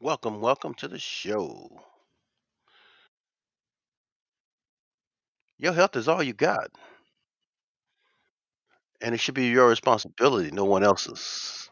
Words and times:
Welcome, 0.00 0.40
welcome 0.40 0.74
to 0.74 0.88
the 0.88 0.98
show. 0.98 1.84
Your 5.58 5.74
health 5.74 5.94
is 5.94 6.08
all 6.08 6.22
you 6.22 6.32
got, 6.32 6.70
and 9.00 9.12
it 9.14 9.18
should 9.18 9.34
be 9.34 9.48
your 9.48 9.68
responsibility, 9.68 10.50
no 10.52 10.64
one 10.64 10.84
else's. 10.84 11.68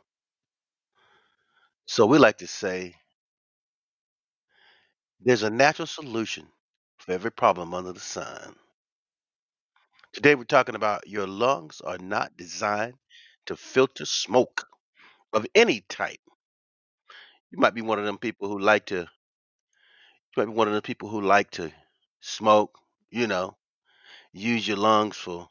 So 1.86 2.06
we 2.06 2.18
like 2.18 2.38
to 2.38 2.46
say 2.46 2.94
there's 5.20 5.42
a 5.42 5.50
natural 5.50 5.84
solution 5.86 6.48
for 6.96 7.12
every 7.12 7.30
problem 7.30 7.74
under 7.74 7.92
the 7.92 8.00
sun. 8.00 8.56
Today 10.12 10.34
we're 10.34 10.42
talking 10.42 10.74
about 10.74 11.06
your 11.06 11.28
lungs 11.28 11.80
are 11.80 11.98
not 11.98 12.36
designed 12.36 12.98
to 13.46 13.56
filter 13.56 14.04
smoke 14.04 14.66
of 15.32 15.46
any 15.54 15.82
type. 15.82 16.20
You 17.50 17.58
might 17.58 17.74
be 17.74 17.82
one 17.82 17.98
of 17.98 18.04
them 18.04 18.18
people 18.18 18.48
who 18.48 18.58
like 18.60 18.86
to 18.86 18.96
you 18.96 19.06
might 20.36 20.46
be 20.46 20.52
one 20.52 20.68
of 20.68 20.74
the 20.74 20.82
people 20.82 21.08
who 21.08 21.20
like 21.20 21.50
to 21.52 21.72
smoke, 22.20 22.78
you 23.10 23.26
know, 23.26 23.56
use 24.32 24.66
your 24.66 24.76
lungs 24.78 25.16
for 25.16 25.48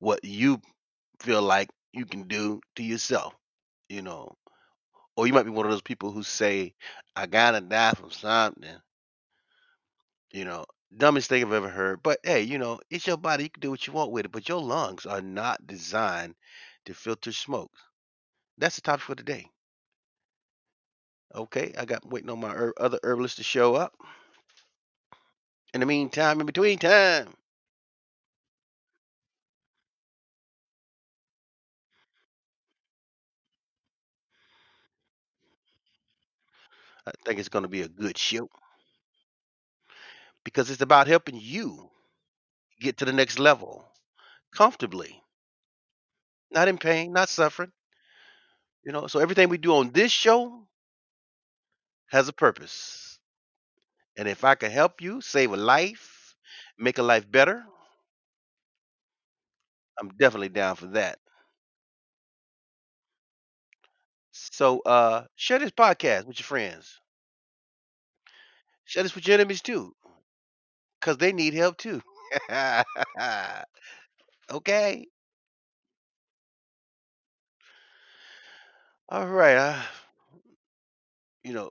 what 0.00 0.24
you 0.24 0.60
feel 1.20 1.42
like 1.42 1.70
you 1.92 2.06
can 2.06 2.28
do 2.28 2.60
to 2.76 2.82
yourself, 2.82 3.34
you 3.88 4.02
know. 4.02 4.36
Or 5.16 5.26
you 5.26 5.32
might 5.32 5.44
be 5.44 5.50
one 5.50 5.66
of 5.66 5.72
those 5.72 5.82
people 5.82 6.12
who 6.12 6.22
say, 6.22 6.74
I 7.16 7.26
gotta 7.26 7.60
die 7.60 7.92
from 7.92 8.10
something. 8.10 8.80
You 10.32 10.44
know, 10.44 10.66
dumbest 10.94 11.28
thing 11.30 11.42
I've 11.42 11.52
ever 11.52 11.70
heard. 11.70 12.02
But 12.02 12.20
hey, 12.24 12.42
you 12.42 12.58
know, 12.58 12.80
it's 12.90 13.06
your 13.06 13.16
body. 13.16 13.44
You 13.44 13.50
can 13.50 13.60
do 13.62 13.70
what 13.70 13.86
you 13.86 13.92
want 13.94 14.10
with 14.12 14.26
it. 14.26 14.32
But 14.32 14.48
your 14.48 14.60
lungs 14.60 15.06
are 15.06 15.22
not 15.22 15.66
designed 15.66 16.34
to 16.86 16.94
filter 16.94 17.32
smoke. 17.32 17.72
That's 18.58 18.76
the 18.76 18.82
topic 18.82 19.04
for 19.04 19.14
today. 19.14 19.50
Okay, 21.34 21.74
I 21.78 21.84
got 21.84 22.06
waiting 22.06 22.30
on 22.30 22.40
my 22.40 22.54
herb, 22.54 22.74
other 22.78 22.98
herbalists 23.02 23.36
to 23.36 23.44
show 23.44 23.74
up. 23.74 23.94
In 25.74 25.80
the 25.80 25.86
meantime, 25.86 26.40
in 26.40 26.46
between 26.46 26.78
time, 26.78 27.34
I 37.06 37.12
think 37.24 37.38
it's 37.40 37.48
going 37.48 37.62
to 37.62 37.68
be 37.68 37.80
a 37.82 37.88
good 37.88 38.18
show 38.18 38.48
because 40.44 40.70
it's 40.70 40.80
about 40.82 41.06
helping 41.06 41.36
you 41.38 41.90
get 42.80 42.98
to 42.98 43.04
the 43.04 43.12
next 43.12 43.38
level 43.38 43.84
comfortably, 44.54 45.22
not 46.50 46.68
in 46.68 46.78
pain, 46.78 47.12
not 47.12 47.28
suffering. 47.28 47.72
You 48.84 48.92
know, 48.92 49.06
so 49.08 49.18
everything 49.20 49.48
we 49.48 49.58
do 49.58 49.74
on 49.74 49.90
this 49.90 50.12
show 50.12 50.66
has 52.10 52.28
a 52.28 52.32
purpose. 52.32 53.18
And 54.16 54.26
if 54.28 54.42
I 54.44 54.54
can 54.56 54.70
help 54.72 55.00
you 55.00 55.20
save 55.20 55.52
a 55.52 55.56
life, 55.56 56.34
make 56.78 56.98
a 56.98 57.02
life 57.04 57.30
better, 57.30 57.64
I'm 59.98 60.08
definitely 60.10 60.50
down 60.50 60.76
for 60.76 60.86
that. 60.88 61.18
So 64.32 64.80
uh 64.80 65.24
share 65.34 65.58
this 65.58 65.70
podcast 65.70 66.26
with 66.26 66.38
your 66.38 66.44
friends. 66.44 67.00
Share 68.86 69.02
this 69.02 69.14
with 69.14 69.26
your 69.28 69.34
enemies 69.34 69.60
too, 69.60 69.94
because 71.00 71.18
they 71.18 71.32
need 71.32 71.54
help 71.54 71.76
too. 71.78 72.02
okay. 74.50 75.06
All 79.08 79.26
right. 79.28 79.56
Uh, 79.56 79.82
you 81.42 81.52
know, 81.52 81.70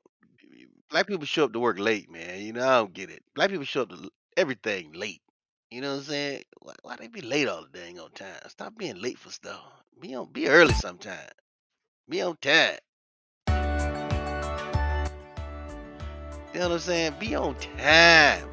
black 0.93 1.07
people 1.07 1.25
show 1.25 1.45
up 1.45 1.53
to 1.53 1.59
work 1.59 1.79
late, 1.79 2.11
man. 2.11 2.39
You 2.39 2.53
know, 2.53 2.69
I 2.69 2.77
don't 2.77 2.93
get 2.93 3.09
it. 3.09 3.23
Black 3.33 3.49
people 3.49 3.65
show 3.65 3.81
up 3.81 3.89
to 3.89 4.11
everything 4.37 4.93
late. 4.93 5.23
You 5.71 5.81
know 5.81 5.89
what 5.89 5.97
I'm 5.97 6.03
saying? 6.03 6.43
Why, 6.61 6.73
why 6.83 6.95
they 6.97 7.07
be 7.07 7.21
late 7.21 7.47
all 7.47 7.63
the 7.63 7.79
dang 7.79 7.99
on 7.99 8.11
time? 8.11 8.35
Stop 8.47 8.77
being 8.77 9.01
late 9.01 9.17
for 9.17 9.31
stuff. 9.31 9.59
Be 9.99 10.13
on, 10.13 10.31
be 10.31 10.47
early 10.47 10.75
sometime. 10.75 11.17
Be 12.07 12.21
on 12.21 12.37
time. 12.37 12.77
You 16.53 16.59
know 16.59 16.69
what 16.69 16.73
I'm 16.73 16.79
saying? 16.79 17.13
Be 17.19 17.33
on 17.33 17.55
time. 17.55 18.47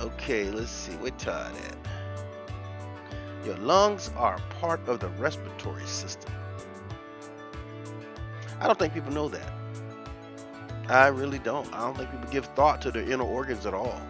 Okay, 0.00 0.50
let's 0.50 0.70
see. 0.70 0.92
Where 0.92 1.10
Todd 1.10 1.52
at? 1.66 1.76
Your 3.44 3.58
lungs 3.58 4.10
are 4.16 4.38
part 4.60 4.88
of 4.88 5.00
the 5.00 5.08
respiratory 5.08 5.84
system. 5.84 6.32
I 8.60 8.66
don't 8.66 8.78
think 8.78 8.92
people 8.94 9.12
know 9.12 9.28
that. 9.28 9.52
I 10.88 11.06
really 11.08 11.38
don't. 11.38 11.72
I 11.72 11.86
don't 11.86 11.96
think 11.96 12.10
people 12.10 12.28
give 12.30 12.46
thought 12.46 12.82
to 12.82 12.90
their 12.90 13.02
inner 13.02 13.24
organs 13.24 13.64
at 13.64 13.74
all. 13.74 14.00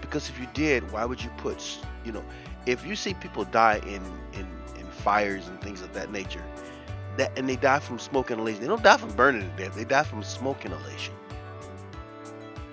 Because 0.00 0.28
if 0.28 0.38
you 0.38 0.46
did, 0.52 0.90
why 0.92 1.04
would 1.04 1.22
you 1.22 1.30
put, 1.38 1.78
you 2.04 2.12
know, 2.12 2.24
if 2.66 2.86
you 2.86 2.94
see 2.94 3.14
people 3.14 3.44
die 3.44 3.80
in 3.86 4.02
in 4.32 4.46
in 4.78 4.86
fires 4.86 5.48
and 5.48 5.60
things 5.60 5.80
of 5.80 5.92
that 5.94 6.12
nature, 6.12 6.44
that 7.16 7.36
and 7.36 7.48
they 7.48 7.56
die 7.56 7.80
from 7.80 7.98
smoke 7.98 8.30
inhalation. 8.30 8.60
They 8.60 8.68
don't 8.68 8.82
die 8.82 8.96
from 8.96 9.12
burning 9.14 9.42
to 9.42 9.56
death. 9.56 9.74
They 9.74 9.84
die 9.84 10.04
from 10.04 10.22
smoke 10.22 10.64
inhalation. 10.64 11.14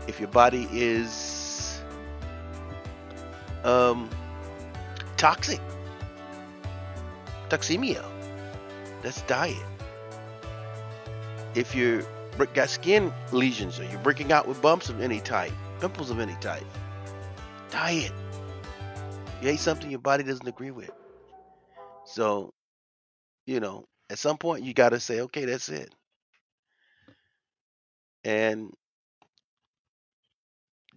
If 0.07 0.19
your 0.19 0.29
body 0.29 0.67
is 0.71 1.81
um, 3.63 4.09
toxic, 5.17 5.59
toxemia, 7.49 8.03
that's 9.01 9.21
diet. 9.23 9.57
If 11.55 11.75
bre- 12.37 12.45
got 12.53 12.69
skin 12.69 13.13
lesions 13.31 13.79
or 13.79 13.83
you're 13.85 13.99
breaking 13.99 14.31
out 14.31 14.47
with 14.47 14.61
bumps 14.61 14.89
of 14.89 15.01
any 15.01 15.19
type, 15.19 15.51
pimples 15.79 16.09
of 16.09 16.19
any 16.19 16.35
type, 16.41 16.65
diet. 17.69 18.13
You 19.41 19.49
ate 19.49 19.59
something 19.59 19.89
your 19.89 19.99
body 19.99 20.23
doesn't 20.23 20.47
agree 20.47 20.71
with. 20.71 20.91
So, 22.05 22.49
you 23.45 23.59
know, 23.59 23.85
at 24.09 24.19
some 24.19 24.37
point 24.37 24.63
you 24.63 24.73
got 24.73 24.89
to 24.89 24.99
say, 24.99 25.21
okay, 25.21 25.45
that's 25.45 25.69
it. 25.69 25.93
And 28.23 28.73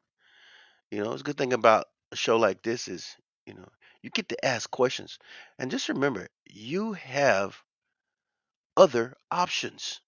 You 0.91 1.03
know, 1.03 1.11
it's 1.11 1.21
a 1.21 1.25
good 1.25 1.37
thing 1.37 1.53
about 1.53 1.85
a 2.11 2.15
show 2.15 2.37
like 2.37 2.63
this 2.63 2.87
is, 2.87 3.15
you 3.45 3.53
know, 3.53 3.69
you 4.01 4.09
get 4.09 4.29
to 4.29 4.45
ask 4.45 4.71
questions. 4.71 5.19
And 5.59 5.69
just 5.69 5.89
remember, 5.89 6.27
you 6.45 6.93
have 6.93 7.61
other 8.77 9.17
options. 9.29 9.99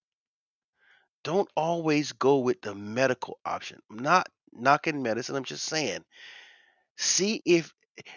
Don't 1.24 1.50
always 1.56 2.13
go 2.13 2.39
with 2.39 2.62
the 2.62 2.74
medical 2.74 3.38
option. 3.45 3.80
I'm 3.92 4.00
not 4.00 4.27
knocking 4.53 5.01
medicine. 5.01 5.36
I'm 5.36 5.44
just 5.44 5.65
saying, 5.65 6.03
see 6.98 7.42
if 7.45 7.74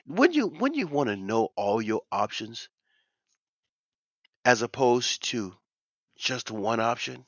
when 0.06 0.32
you 0.32 0.48
when 0.48 0.74
you 0.74 0.86
want 0.86 1.08
to 1.08 1.16
know 1.16 1.48
all 1.56 1.82
your 1.82 2.02
options 2.10 2.68
as 4.44 4.62
opposed 4.62 5.24
to 5.30 5.54
just 6.16 6.50
one 6.50 6.80
option, 6.80 7.24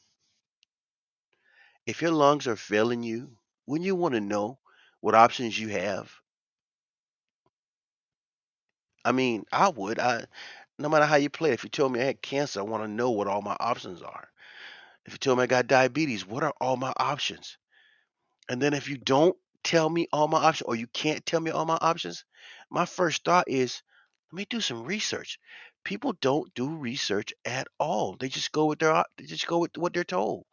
if 1.87 2.03
your 2.03 2.13
lungs 2.13 2.47
are 2.47 2.57
failing 2.57 3.03
you, 3.03 3.37
wouldn't 3.67 3.87
you 3.87 3.95
want 3.95 4.15
to 4.15 4.21
know 4.21 4.59
what 5.01 5.15
options 5.15 5.59
you 5.59 5.69
have? 5.69 6.13
I 9.05 9.13
mean, 9.13 9.45
I 9.53 9.69
would. 9.69 9.99
I 9.99 10.27
no 10.79 10.89
matter 10.89 11.07
how 11.07 11.17
you 11.17 11.31
play, 11.31 11.53
if 11.53 11.65
you 11.65 11.71
told 11.71 11.93
me 11.93 12.01
I 12.01 12.05
had 12.05 12.23
cancer, 12.23 12.61
I 12.61 12.65
want 12.65 12.83
to 12.83 12.89
know 12.89 13.11
what 13.11 13.29
all 13.29 13.41
my 13.41 13.57
options 13.59 14.03
are. 14.03 14.29
If 15.07 15.13
you 15.15 15.19
tell 15.19 15.37
me 15.37 15.45
I 15.45 15.47
got 15.47 15.69
diabetes, 15.69 16.27
what 16.27 16.43
are 16.43 16.53
all 16.61 16.77
my 16.77 16.93
options? 16.97 17.57
And 18.49 18.61
then 18.61 18.75
if 18.75 18.89
you 18.89 18.97
don't 18.97 19.37
tell 19.65 19.89
me 19.89 20.07
all 20.13 20.29
my 20.29 20.39
options 20.39 20.67
or 20.67 20.77
you 20.77 20.87
can't 20.87 21.25
tell 21.27 21.41
me 21.41 21.51
all 21.51 21.65
my 21.67 21.79
options, 21.81 22.25
my 22.71 22.87
first 22.87 23.25
thought 23.25 23.49
is 23.49 23.83
let 24.33 24.37
me 24.37 24.47
do 24.49 24.61
some 24.61 24.85
research. 24.85 25.39
People 25.85 26.15
don't 26.21 26.53
do 26.55 26.69
research 26.69 27.33
at 27.45 27.69
all. 27.79 28.17
They 28.19 28.29
just 28.29 28.53
go 28.53 28.67
with 28.67 28.79
their 28.79 29.05
they 29.17 29.25
just 29.25 29.47
go 29.47 29.59
with 29.59 29.77
what 29.77 29.93
they're 29.93 30.05
told. 30.05 30.45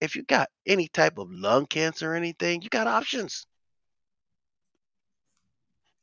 If 0.00 0.14
you 0.16 0.22
got 0.22 0.48
any 0.66 0.88
type 0.88 1.18
of 1.18 1.30
lung 1.30 1.66
cancer 1.66 2.12
or 2.12 2.14
anything, 2.14 2.62
you 2.62 2.68
got 2.68 2.86
options. 2.86 3.46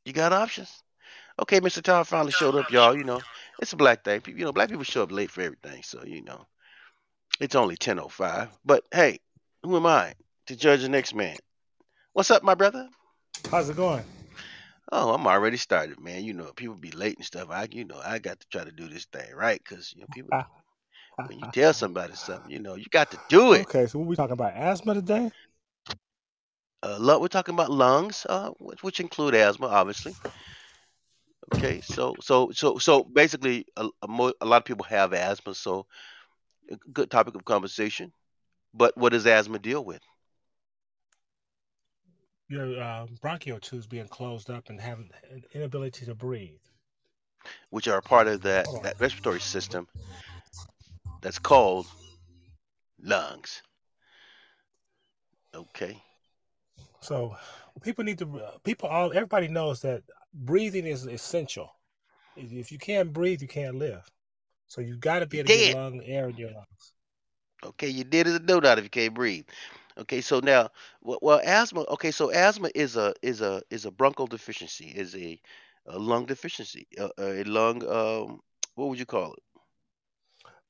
You 0.04 0.12
got 0.12 0.32
options. 0.32 0.70
Okay, 1.40 1.60
Mr. 1.60 1.82
Tom 1.82 2.04
finally 2.04 2.32
showed 2.32 2.54
up, 2.54 2.70
y'all. 2.70 2.96
You 2.96 3.04
know, 3.04 3.20
it's 3.60 3.72
a 3.72 3.76
black 3.76 4.04
thing. 4.04 4.22
You 4.26 4.44
know, 4.44 4.52
black 4.52 4.68
people 4.68 4.84
show 4.84 5.02
up 5.02 5.12
late 5.12 5.30
for 5.30 5.42
everything, 5.42 5.82
so 5.82 6.04
you 6.04 6.22
know, 6.22 6.46
it's 7.40 7.54
only 7.54 7.76
ten 7.76 7.98
oh 7.98 8.08
five. 8.08 8.50
But 8.64 8.84
hey, 8.92 9.20
who 9.62 9.76
am 9.76 9.86
I 9.86 10.14
to 10.46 10.56
judge 10.56 10.82
the 10.82 10.88
next 10.88 11.14
man? 11.14 11.36
What's 12.12 12.30
up, 12.30 12.42
my 12.42 12.54
brother? 12.54 12.88
How's 13.50 13.68
it 13.68 13.76
going? 13.76 14.04
Oh, 14.92 15.12
I'm 15.12 15.26
already 15.26 15.56
started, 15.56 16.00
man. 16.00 16.24
You 16.24 16.32
know, 16.32 16.52
people 16.54 16.76
be 16.76 16.92
late 16.92 17.16
and 17.16 17.24
stuff. 17.26 17.48
I, 17.50 17.66
you 17.70 17.84
know, 17.84 18.00
I 18.04 18.18
got 18.18 18.38
to 18.40 18.46
try 18.50 18.64
to 18.64 18.70
do 18.70 18.88
this 18.88 19.06
thing 19.06 19.34
right, 19.34 19.62
cause 19.64 19.92
you 19.94 20.00
know, 20.00 20.06
people. 20.12 20.30
When 21.28 21.38
you 21.38 21.46
tell 21.50 21.72
somebody 21.72 22.14
something, 22.14 22.50
you 22.50 22.58
know, 22.58 22.74
you 22.74 22.84
got 22.90 23.10
to 23.10 23.18
do 23.30 23.54
it. 23.54 23.62
Okay, 23.62 23.86
so 23.86 23.98
what 23.98 24.06
we 24.06 24.16
talking 24.16 24.34
about? 24.34 24.54
Asthma 24.54 24.92
today? 24.92 25.30
Uh, 26.82 26.98
lung, 27.00 27.22
we're 27.22 27.28
talking 27.28 27.54
about 27.54 27.70
lungs, 27.70 28.26
uh, 28.28 28.50
which, 28.58 28.82
which 28.82 29.00
include 29.00 29.34
asthma, 29.34 29.66
obviously. 29.66 30.14
Okay, 31.54 31.80
so 31.80 32.14
so 32.20 32.50
so 32.52 32.76
so 32.76 33.02
basically, 33.02 33.64
a, 33.76 33.88
a, 34.02 34.08
mo- 34.08 34.34
a 34.40 34.44
lot 34.44 34.58
of 34.58 34.66
people 34.66 34.84
have 34.84 35.14
asthma, 35.14 35.54
so 35.54 35.86
a 36.70 36.76
good 36.92 37.10
topic 37.10 37.34
of 37.34 37.44
conversation. 37.44 38.12
But 38.74 38.96
what 38.96 39.12
does 39.12 39.26
asthma 39.26 39.58
deal 39.58 39.82
with? 39.82 40.02
Your 42.48 42.80
uh, 42.80 43.06
bronchial 43.20 43.58
tubes 43.58 43.86
being 43.86 44.08
closed 44.08 44.50
up 44.50 44.68
and 44.68 44.80
having 44.80 45.10
an 45.30 45.42
inability 45.52 46.06
to 46.06 46.14
breathe. 46.14 46.60
Which 47.70 47.88
are 47.88 47.98
a 47.98 48.02
part 48.02 48.28
of 48.28 48.42
that 48.42 48.66
that 48.82 49.00
respiratory 49.00 49.40
system 49.40 49.88
that's 51.22 51.38
called 51.38 51.86
lungs. 53.02 53.62
Okay. 55.54 56.00
So 57.00 57.36
people 57.82 58.04
need 58.04 58.18
to 58.18 58.40
uh, 58.40 58.58
people 58.64 58.88
all 58.88 59.10
everybody 59.12 59.48
knows 59.48 59.80
that 59.82 60.02
breathing 60.34 60.86
is 60.86 61.06
essential. 61.06 61.70
If 62.36 62.70
you 62.70 62.78
can't 62.78 63.12
breathe, 63.12 63.40
you 63.42 63.48
can't 63.48 63.76
live. 63.76 64.08
So 64.68 64.80
you've 64.80 65.00
got 65.00 65.20
to 65.20 65.26
be 65.26 65.38
You 65.38 65.44
able 65.44 65.52
to 65.52 65.58
get 65.58 65.76
lung 65.76 66.02
air 66.04 66.28
in 66.28 66.36
your 66.36 66.50
lungs. 66.50 66.92
Okay, 67.64 67.88
you 67.88 68.04
did 68.04 68.26
as 68.26 68.34
a 68.34 68.40
donut 68.40 68.78
if 68.78 68.84
you 68.84 68.90
can't 68.90 69.14
breathe. 69.14 69.46
Okay, 69.98 70.20
so 70.20 70.40
now, 70.40 70.70
well, 71.02 71.18
well, 71.22 71.40
asthma. 71.44 71.84
Okay, 71.88 72.10
so 72.10 72.30
asthma 72.32 72.70
is 72.74 72.96
a 72.96 73.14
is 73.22 73.40
a 73.40 73.62
is 73.70 73.84
a 73.86 73.90
bronchial 73.90 74.26
deficiency, 74.26 74.86
is 74.86 75.14
a, 75.16 75.40
a 75.86 75.98
lung 75.98 76.26
deficiency, 76.26 76.86
a, 76.98 77.10
a 77.18 77.44
lung. 77.44 77.86
Um, 77.88 78.40
what 78.74 78.88
would 78.88 78.98
you 78.98 79.06
call 79.06 79.32
it? 79.34 79.42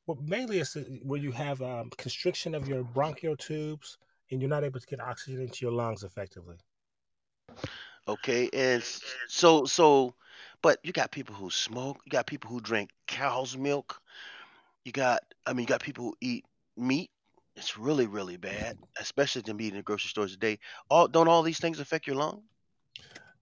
Well, 0.06 0.18
mainly 0.22 0.58
it's 0.60 0.76
uh, 0.76 0.82
where 1.02 1.20
you 1.20 1.32
have 1.32 1.62
um, 1.62 1.90
constriction 1.96 2.54
of 2.54 2.68
your 2.68 2.82
bronchial 2.84 3.36
tubes 3.36 3.98
and 4.30 4.40
you're 4.40 4.50
not 4.50 4.64
able 4.64 4.80
to 4.80 4.86
get 4.86 5.00
oxygen 5.00 5.40
into 5.42 5.64
your 5.64 5.72
lungs 5.72 6.02
effectively. 6.04 6.56
Okay, 8.08 8.48
and 8.52 8.82
so 9.28 9.64
so, 9.64 10.14
but 10.62 10.78
you 10.84 10.92
got 10.92 11.10
people 11.10 11.34
who 11.34 11.50
smoke. 11.50 12.00
You 12.04 12.10
got 12.10 12.26
people 12.26 12.50
who 12.50 12.60
drink 12.60 12.90
cow's 13.06 13.56
milk. 13.56 14.00
You 14.84 14.92
got, 14.92 15.22
I 15.46 15.52
mean, 15.52 15.62
you 15.64 15.68
got 15.68 15.82
people 15.82 16.04
who 16.06 16.16
eat 16.20 16.44
meat. 16.76 17.10
It's 17.56 17.76
really 17.78 18.06
really 18.06 18.36
bad, 18.36 18.78
especially 19.00 19.42
to 19.42 19.54
meat 19.54 19.70
in 19.70 19.76
the 19.78 19.82
grocery 19.82 20.10
stores 20.10 20.32
today. 20.32 20.58
All 20.90 21.08
don't 21.08 21.28
all 21.28 21.42
these 21.42 21.58
things 21.58 21.80
affect 21.80 22.06
your 22.06 22.16
lung? 22.16 22.44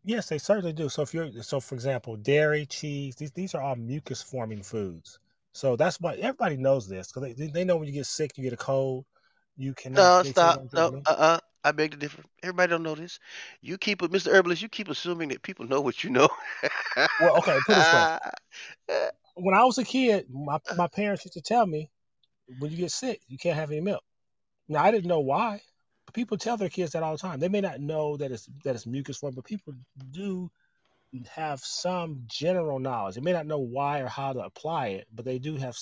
Yes, 0.04 0.28
they 0.28 0.38
certainly 0.38 0.72
do. 0.72 0.88
So 0.88 1.02
if 1.02 1.14
you're 1.14 1.30
so 1.42 1.60
for 1.60 1.74
example, 1.74 2.16
dairy, 2.16 2.66
cheese, 2.66 3.16
these 3.16 3.32
these 3.32 3.54
are 3.54 3.62
all 3.62 3.76
mucus 3.76 4.22
forming 4.22 4.62
foods. 4.62 5.18
So 5.52 5.76
that's 5.76 6.00
why 6.00 6.14
everybody 6.16 6.56
knows 6.56 6.88
this 6.88 7.08
because 7.12 7.34
they, 7.34 7.48
they 7.48 7.64
know 7.64 7.76
when 7.76 7.88
you 7.88 7.94
get 7.94 8.06
sick, 8.06 8.36
you 8.36 8.44
get 8.44 8.52
a 8.52 8.56
cold, 8.58 9.04
you 9.56 9.74
cannot 9.74 9.98
No, 9.98 10.22
stop. 10.22 10.64
No, 10.72 10.90
milk. 10.90 11.04
uh-uh. 11.06 11.38
I 11.66 11.72
beg 11.72 11.92
to 11.92 11.96
differ. 11.96 12.22
Everybody 12.42 12.70
don't 12.70 12.82
know 12.82 12.94
this. 12.94 13.18
You 13.62 13.78
keep 13.78 14.02
it, 14.02 14.10
Mr. 14.10 14.30
Herbalist. 14.32 14.60
You 14.60 14.68
keep 14.68 14.88
assuming 14.88 15.30
that 15.30 15.42
people 15.42 15.66
know 15.66 15.80
what 15.80 16.04
you 16.04 16.10
know. 16.10 16.28
Well, 17.18 17.36
okay, 17.38 17.56
put 17.66 17.72
it 17.72 17.76
this 17.76 17.92
way. 17.92 18.06
When 19.36 19.54
I 19.54 19.64
was 19.64 19.78
a 19.78 19.84
kid, 19.84 20.26
my, 20.30 20.58
my 20.76 20.86
parents 20.86 21.24
used 21.24 21.34
to 21.34 21.40
tell 21.40 21.66
me 21.66 21.90
when 22.58 22.70
you 22.70 22.76
get 22.76 22.90
sick, 22.90 23.20
you 23.28 23.38
can't 23.38 23.56
have 23.56 23.70
any 23.70 23.80
milk. 23.80 24.02
Now 24.68 24.82
I 24.82 24.90
didn't 24.90 25.08
know 25.08 25.20
why, 25.20 25.60
but 26.06 26.14
people 26.14 26.36
tell 26.36 26.56
their 26.56 26.68
kids 26.68 26.92
that 26.92 27.02
all 27.02 27.12
the 27.12 27.18
time. 27.18 27.40
They 27.40 27.48
may 27.48 27.60
not 27.60 27.80
know 27.80 28.16
that 28.16 28.32
it's 28.32 28.48
that 28.64 28.74
it's 28.74 28.86
mucus 28.86 29.18
form, 29.18 29.34
but 29.34 29.44
people 29.44 29.74
do 30.10 30.50
have 31.28 31.60
some 31.60 32.22
general 32.26 32.78
knowledge. 32.78 33.14
They 33.14 33.20
may 33.20 33.32
not 33.32 33.46
know 33.46 33.58
why 33.58 34.00
or 34.00 34.08
how 34.08 34.32
to 34.32 34.40
apply 34.40 34.88
it, 34.88 35.06
but 35.14 35.24
they 35.24 35.38
do 35.38 35.56
have 35.56 35.76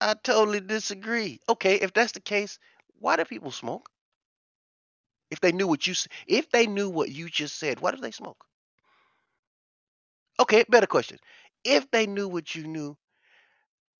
I 0.00 0.14
totally 0.14 0.60
disagree. 0.60 1.40
Okay, 1.48 1.76
if 1.76 1.92
that's 1.92 2.12
the 2.12 2.20
case, 2.20 2.58
why 2.98 3.16
do 3.16 3.24
people 3.24 3.52
smoke? 3.52 3.88
If 5.30 5.40
they 5.40 5.52
knew 5.52 5.66
what 5.66 5.86
you 5.86 5.94
if 6.26 6.50
they 6.50 6.66
knew 6.66 6.90
what 6.90 7.10
you 7.10 7.28
just 7.28 7.58
said, 7.58 7.80
why 7.80 7.92
do 7.92 7.98
they 7.98 8.10
smoke? 8.10 8.44
Okay, 10.40 10.64
better 10.68 10.86
question. 10.86 11.18
If 11.64 11.90
they 11.90 12.06
knew 12.06 12.28
what 12.28 12.54
you 12.54 12.66
knew, 12.66 12.96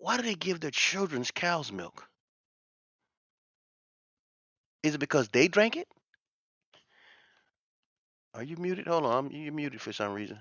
why 0.03 0.17
do 0.17 0.25
they 0.25 0.35
give 0.35 0.59
their 0.59 0.73
children's 0.73 1.31
cow's 1.31 1.71
milk? 1.71 2.09
Is 4.83 4.97
it 4.97 4.99
because 4.99 5.29
they 5.29 5.47
drank 5.47 5.77
it? 5.77 5.87
Are 8.35 8.43
you 8.43 8.57
muted? 8.57 8.89
Hold 8.89 9.05
on, 9.05 9.31
you're 9.31 9.53
muted 9.53 9.81
for 9.81 9.93
some 9.93 10.13
reason. 10.13 10.41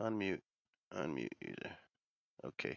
Unmute, 0.00 0.40
unmute 0.92 1.28
user. 1.40 1.70
Okay. 2.44 2.76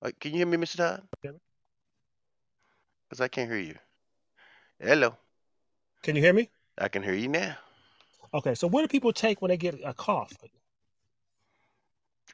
Uh, 0.00 0.12
can 0.20 0.30
you 0.30 0.38
hear 0.38 0.46
me, 0.46 0.58
Mr. 0.58 0.76
Todd? 0.76 1.02
Because 1.20 3.20
I 3.20 3.26
can't 3.26 3.50
hear 3.50 3.58
you. 3.58 3.74
Hello. 4.78 5.16
Can 6.04 6.14
you 6.14 6.22
hear 6.22 6.32
me? 6.32 6.48
I 6.78 6.86
can 6.86 7.02
hear 7.02 7.14
you 7.14 7.26
now. 7.26 7.56
Okay, 8.32 8.54
so 8.54 8.68
what 8.68 8.82
do 8.82 8.88
people 8.88 9.12
take 9.12 9.42
when 9.42 9.48
they 9.48 9.56
get 9.56 9.80
a 9.84 9.92
cough? 9.92 10.32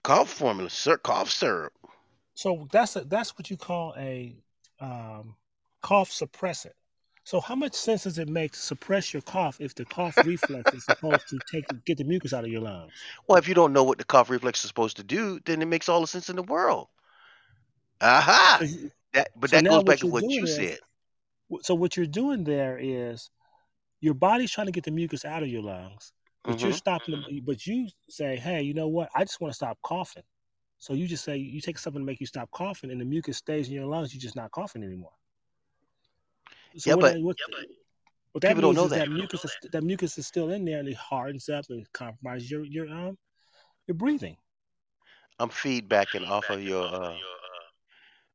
Cough 0.03 0.29
formula, 0.29 0.71
sir. 0.71 0.99
Cough 0.99 1.31
syrup. 1.31 1.73
So 2.37 2.69
that's 2.73 2.97
a, 2.97 3.05
that's 3.05 3.37
what 3.39 3.51
you 3.51 3.59
call 3.59 3.95
a 3.99 4.37
um, 4.81 5.37
cough 5.83 6.11
suppressant. 6.11 6.75
So 7.25 7.41
how 7.41 7.57
much 7.57 7.75
sense 7.75 8.05
does 8.05 8.19
it 8.19 8.29
make 8.29 8.53
to 8.53 8.61
suppress 8.61 9.13
your 9.13 9.23
cough 9.23 9.61
if 9.61 9.75
the 9.75 9.87
cough 9.87 10.21
reflex 10.23 10.73
is 10.73 10.85
supposed 10.87 11.29
to 11.31 11.41
take 11.41 11.67
get 11.85 11.99
the 11.99 12.05
mucus 12.05 12.33
out 12.35 12.45
of 12.45 12.51
your 12.51 12.63
lungs? 12.63 13.09
Well, 13.29 13.39
if 13.39 13.47
you 13.49 13.55
don't 13.55 13.73
know 13.73 13.85
what 13.85 13.99
the 13.99 14.05
cough 14.05 14.31
reflex 14.31 14.65
is 14.65 14.69
supposed 14.69 14.97
to 14.97 15.05
do, 15.05 15.39
then 15.41 15.63
it 15.63 15.67
makes 15.67 15.89
all 15.89 16.01
the 16.01 16.09
sense 16.09 16.29
in 16.29 16.37
the 16.37 16.43
world. 16.43 16.89
Aha! 18.01 18.65
So, 18.65 18.91
That, 19.13 19.31
but 19.37 19.51
so 19.51 19.59
that 19.59 19.67
goes 19.69 19.85
back 19.85 20.01
to 20.01 20.07
what 20.07 20.39
you 20.39 20.47
is 20.47 20.49
said. 20.49 20.81
so 21.63 21.75
what 21.75 21.97
you're 21.97 22.07
doing 22.07 22.45
there 22.45 22.79
is 22.81 23.31
your 24.01 24.15
body's 24.15 24.51
trying 24.53 24.67
to 24.67 24.73
get 24.73 24.85
the 24.85 24.93
mucus 24.93 25.25
out 25.25 25.43
of 25.43 25.49
your 25.51 25.63
lungs, 25.63 26.13
but 26.47 26.63
you're 26.65 26.73
hmm 26.73 26.75
stopping 26.75 27.13
them. 27.13 27.25
But 27.45 27.67
you 27.67 27.89
say, 28.09 28.37
hey, 28.37 28.63
you 28.63 28.75
know 28.75 28.89
what? 28.89 29.11
I 29.15 29.25
just 29.25 29.41
want 29.41 29.53
to 29.53 29.57
stop 29.57 29.79
coughing. 29.83 30.25
So 30.79 30.93
you 30.93 31.07
just 31.07 31.25
say 31.25 31.37
you 31.37 31.61
take 31.61 31.79
something 31.79 32.03
to 32.03 32.07
make 32.07 32.21
you 32.21 32.27
stop 32.27 32.51
coughing, 32.51 32.91
and 32.91 33.01
the 33.01 33.05
mucus 33.05 33.39
stays 33.39 33.69
in 33.69 33.75
your 33.75 33.87
lungs. 33.87 34.15
You're 34.15 34.21
just 34.21 34.37
not 34.37 34.51
coughing 34.51 34.83
anymore. 34.85 35.13
So 36.77 36.91
Yeah, 36.91 36.95
what, 36.97 37.03
but 37.03 37.13
that, 37.15 37.21
what, 37.23 37.37
what 38.33 38.43
that 38.43 38.49
people 38.49 38.63
don't 38.63 38.75
means 38.75 38.77
know 38.77 38.85
is 38.85 38.91
that 38.93 39.09
that. 39.09 39.11
mucus 39.11 39.45
is, 39.45 39.57
that 39.73 39.83
mucus 39.83 40.19
is 40.19 40.27
still 40.27 40.51
in 40.51 40.65
there, 40.65 40.79
and 40.81 40.89
it 40.89 40.97
hardens 40.97 41.49
up 41.49 41.65
and 41.71 41.91
compromises 41.93 42.51
your 42.51 42.65
your 42.65 42.89
um 42.89 43.17
your 43.87 43.95
breathing. 43.95 44.37
I'm 45.39 45.51
feedbacking 45.51 46.29
off 46.29 46.51
of 46.51 46.63
your. 46.63 46.85
Uh, 46.87 47.17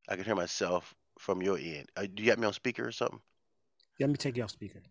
I 0.10 0.16
can 0.16 0.26
hear 0.26 0.36
myself 0.36 0.94
from 1.20 1.42
your 1.42 1.58
end. 1.58 1.88
Uh, 1.96 2.08
do 2.14 2.24
you 2.24 2.30
have 2.32 2.40
me 2.40 2.48
on 2.48 2.54
speaker 2.54 2.88
or 2.88 2.92
something? 2.92 3.20
Yeah, 3.98 4.08
Let 4.08 4.12
me 4.12 4.18
take 4.18 4.38
you 4.38 4.44
off 4.44 4.52
speaker. 4.52 4.82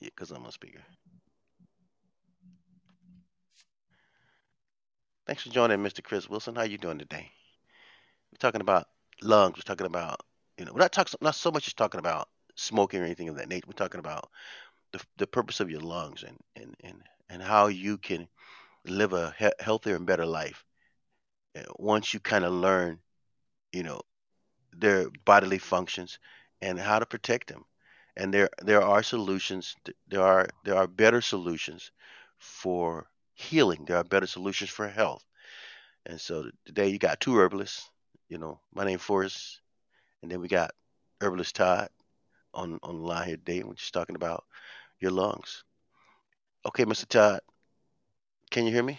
Yeah, 0.00 0.08
because 0.14 0.30
I'm 0.30 0.44
on 0.44 0.52
speaker. 0.52 0.80
Thanks 5.26 5.42
for 5.42 5.50
joining, 5.50 5.82
Mr. 5.82 6.02
Chris 6.02 6.28
Wilson. 6.28 6.54
How 6.54 6.62
are 6.62 6.66
you 6.66 6.78
doing 6.78 6.98
today? 6.98 7.30
We're 8.32 8.38
talking 8.38 8.60
about 8.60 8.88
lungs. 9.22 9.56
We're 9.56 9.62
talking 9.62 9.86
about 9.86 10.20
you 10.58 10.64
know, 10.64 10.72
we're 10.72 10.80
not 10.80 10.92
talking 10.92 11.18
not 11.20 11.34
so 11.34 11.50
much 11.50 11.66
as 11.66 11.74
talking 11.74 11.98
about 11.98 12.28
smoking 12.56 13.00
or 13.00 13.04
anything 13.04 13.28
of 13.28 13.36
that 13.36 13.48
nature. 13.48 13.66
We're 13.66 13.72
talking 13.72 14.00
about 14.00 14.28
the 14.92 15.02
the 15.16 15.26
purpose 15.26 15.60
of 15.60 15.70
your 15.70 15.80
lungs 15.80 16.22
and 16.24 16.38
and 16.56 16.76
and 16.82 17.02
and 17.30 17.42
how 17.42 17.68
you 17.68 17.98
can 17.98 18.28
live 18.86 19.12
a 19.14 19.34
he- 19.38 19.60
healthier 19.60 19.96
and 19.96 20.06
better 20.06 20.26
life 20.26 20.64
uh, 21.56 21.62
once 21.78 22.14
you 22.14 22.20
kind 22.20 22.44
of 22.44 22.52
learn, 22.52 23.00
you 23.72 23.82
know, 23.82 24.00
their 24.72 25.10
bodily 25.24 25.58
functions 25.58 26.18
and 26.62 26.78
how 26.78 26.98
to 26.98 27.06
protect 27.06 27.48
them. 27.48 27.64
And 28.16 28.32
there 28.34 28.50
there 28.62 28.82
are 28.82 29.02
solutions. 29.02 29.76
There 30.08 30.22
are 30.22 30.48
there 30.64 30.76
are 30.76 30.86
better 30.86 31.20
solutions 31.20 31.90
for 32.38 33.08
healing. 33.34 33.84
There 33.84 33.96
are 33.96 34.04
better 34.04 34.26
solutions 34.26 34.70
for 34.70 34.88
health. 34.88 35.24
And 36.06 36.20
so 36.20 36.50
today 36.64 36.88
you 36.88 36.98
got 36.98 37.20
two 37.20 37.36
herbalists. 37.36 37.90
You 38.28 38.38
know, 38.38 38.60
my 38.74 38.84
name 38.84 38.96
is 38.96 39.02
Forrest, 39.02 39.60
and 40.22 40.30
then 40.30 40.40
we 40.40 40.48
got 40.48 40.72
Herbalist 41.20 41.56
Todd 41.56 41.88
on 42.52 42.78
on 42.82 42.96
the 42.96 43.06
line 43.06 43.28
here 43.28 43.36
today. 43.36 43.62
We're 43.62 43.74
just 43.74 43.92
talking 43.92 44.16
about 44.16 44.44
your 45.00 45.10
lungs. 45.10 45.64
Okay, 46.66 46.84
Mr. 46.84 47.06
Todd, 47.06 47.40
can 48.50 48.66
you 48.66 48.72
hear 48.72 48.82
me? 48.82 48.98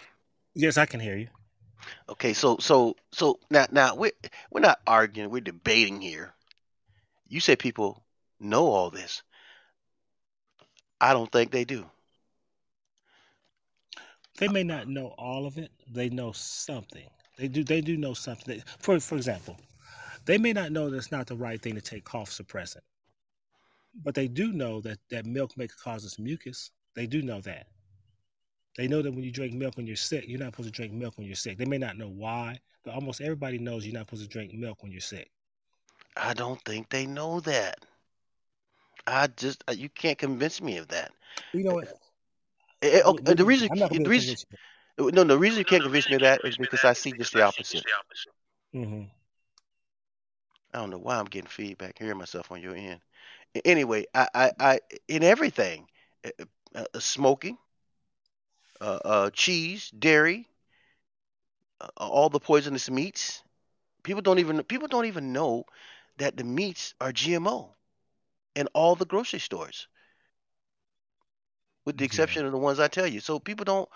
Yes, 0.54 0.78
I 0.78 0.86
can 0.86 1.00
hear 1.00 1.16
you. 1.16 1.28
Okay, 2.08 2.32
so 2.32 2.56
so 2.58 2.96
so 3.12 3.38
now 3.50 3.66
now 3.70 3.94
we're 3.94 4.12
we're 4.50 4.60
not 4.60 4.80
arguing, 4.86 5.30
we're 5.30 5.40
debating 5.40 6.00
here. 6.00 6.32
You 7.28 7.40
say 7.40 7.56
people 7.56 8.02
know 8.40 8.66
all 8.66 8.90
this. 8.90 9.22
I 11.00 11.12
don't 11.12 11.30
think 11.30 11.50
they 11.50 11.64
do. 11.64 11.90
They 14.38 14.48
may 14.48 14.62
not 14.62 14.88
know 14.88 15.14
all 15.18 15.46
of 15.46 15.58
it. 15.58 15.70
They 15.90 16.08
know 16.10 16.32
something. 16.32 17.08
They 17.38 17.48
do. 17.48 17.64
They 17.64 17.80
do 17.80 17.96
know 17.96 18.14
something. 18.14 18.62
For 18.78 19.00
for 19.00 19.16
example, 19.16 19.58
they 20.24 20.38
may 20.38 20.52
not 20.52 20.72
know 20.72 20.90
that 20.90 20.96
it's 20.96 21.12
not 21.12 21.26
the 21.26 21.36
right 21.36 21.60
thing 21.60 21.74
to 21.74 21.80
take 21.80 22.04
cough 22.04 22.30
suppressant, 22.30 22.82
but 24.02 24.14
they 24.14 24.28
do 24.28 24.52
know 24.52 24.80
that 24.82 24.98
that 25.10 25.26
milk 25.26 25.56
may 25.56 25.68
cause 25.68 26.04
us 26.04 26.18
mucus. 26.18 26.70
They 26.94 27.06
do 27.06 27.22
know 27.22 27.40
that. 27.42 27.66
They 28.76 28.88
know 28.88 29.00
that 29.00 29.12
when 29.12 29.24
you 29.24 29.30
drink 29.30 29.54
milk 29.54 29.76
when 29.76 29.86
you're 29.86 29.96
sick, 29.96 30.24
you're 30.26 30.38
not 30.38 30.52
supposed 30.52 30.68
to 30.68 30.72
drink 30.72 30.92
milk 30.92 31.16
when 31.16 31.26
you're 31.26 31.36
sick. 31.36 31.56
They 31.56 31.64
may 31.64 31.78
not 31.78 31.96
know 31.96 32.08
why, 32.08 32.58
but 32.84 32.94
almost 32.94 33.22
everybody 33.22 33.58
knows 33.58 33.86
you're 33.86 33.94
not 33.94 34.06
supposed 34.06 34.22
to 34.22 34.28
drink 34.28 34.52
milk 34.52 34.82
when 34.82 34.92
you're 34.92 35.00
sick. 35.00 35.30
I 36.16 36.34
don't 36.34 36.62
think 36.64 36.90
they 36.90 37.06
know 37.06 37.40
that. 37.40 37.84
I 39.06 39.28
just 39.28 39.62
uh, 39.68 39.72
you 39.72 39.88
can't 39.88 40.18
convince 40.18 40.60
me 40.60 40.78
of 40.78 40.88
that. 40.88 41.12
You 41.52 41.64
know 41.64 41.74
what? 41.74 41.98
Eh, 42.82 42.98
eh, 42.98 43.02
okay, 43.04 43.34
the 43.34 43.44
reason 43.44 43.70
I'm 43.70 43.78
not 43.78 43.88
gonna 43.90 44.00
the 44.00 44.00
be 44.00 44.04
able 44.04 44.12
to 44.12 44.22
reason 44.22 44.36
no 44.98 45.24
the 45.24 45.38
reason 45.38 45.58
you 45.58 45.64
can't 45.64 45.82
convince 45.84 46.08
me 46.08 46.16
of 46.16 46.22
that 46.22 46.42
is 46.44 46.58
because 46.58 46.84
I 46.84 46.92
see 46.94 47.12
just 47.12 47.32
the 47.32 47.42
opposite. 47.42 47.84
hmm 48.72 49.04
I 50.72 50.78
don't 50.78 50.90
know 50.90 50.98
why 50.98 51.18
I'm 51.18 51.24
getting 51.26 51.48
feedback 51.48 51.98
hearing 51.98 52.18
myself 52.18 52.50
on 52.50 52.60
your 52.60 52.74
end. 52.76 53.00
Anyway, 53.64 54.06
I 54.14 54.28
I, 54.34 54.52
I 54.58 54.80
in 55.08 55.22
everything, 55.22 55.88
uh, 56.24 56.30
uh, 56.74 56.84
uh, 56.94 57.00
smoking, 57.00 57.58
uh, 58.80 58.98
uh, 59.04 59.30
cheese, 59.30 59.90
dairy, 59.90 60.48
uh, 61.80 61.88
all 61.98 62.28
the 62.28 62.40
poisonous 62.40 62.90
meats. 62.90 63.42
People 64.02 64.22
don't 64.22 64.38
even 64.38 64.62
people 64.64 64.88
don't 64.88 65.06
even 65.06 65.32
know 65.32 65.64
that 66.18 66.36
the 66.36 66.44
meats 66.44 66.94
are 67.00 67.12
GMO 67.12 67.74
in 68.54 68.66
all 68.74 68.94
the 68.96 69.06
grocery 69.06 69.40
stores, 69.40 69.88
with 71.86 71.98
the 71.98 72.04
Yeah. 72.06 72.06
exception 72.06 72.46
of 72.46 72.52
the 72.52 72.58
ones 72.58 72.80
I 72.80 72.88
tell 72.88 73.08
you. 73.08 73.20
So 73.20 73.40
people 73.40 73.64
don't. 73.64 73.90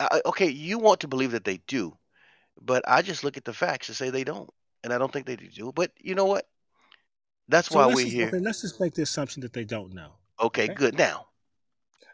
I, 0.00 0.22
okay, 0.26 0.48
you 0.48 0.78
want 0.78 1.00
to 1.00 1.08
believe 1.08 1.32
that 1.32 1.44
they 1.44 1.58
do, 1.66 1.96
but 2.60 2.84
I 2.88 3.02
just 3.02 3.24
look 3.24 3.36
at 3.38 3.44
the 3.44 3.54
facts 3.54 3.88
and 3.88 3.96
say 3.96 4.10
they 4.10 4.24
don't, 4.24 4.50
and 4.84 4.92
I 4.92 4.98
don't 4.98 5.12
think 5.12 5.26
they 5.26 5.36
do. 5.36 5.72
But 5.72 5.92
you 6.00 6.14
know 6.14 6.26
what? 6.26 6.48
That's 7.48 7.70
So 7.70 7.74
why 7.74 7.86
we're 7.86 8.06
just 8.06 8.08
here. 8.08 8.34
okay. 8.34 8.38
Let's 8.38 8.62
just 8.62 8.80
make 8.80 8.94
the 8.94 9.02
assumption 9.02 9.42
that 9.42 9.52
they 9.52 9.64
don't 9.64 9.94
know. 9.94 10.12
Okay, 10.40 10.68
Okay. 10.68 10.74
good. 10.74 10.94
Now 10.96 11.28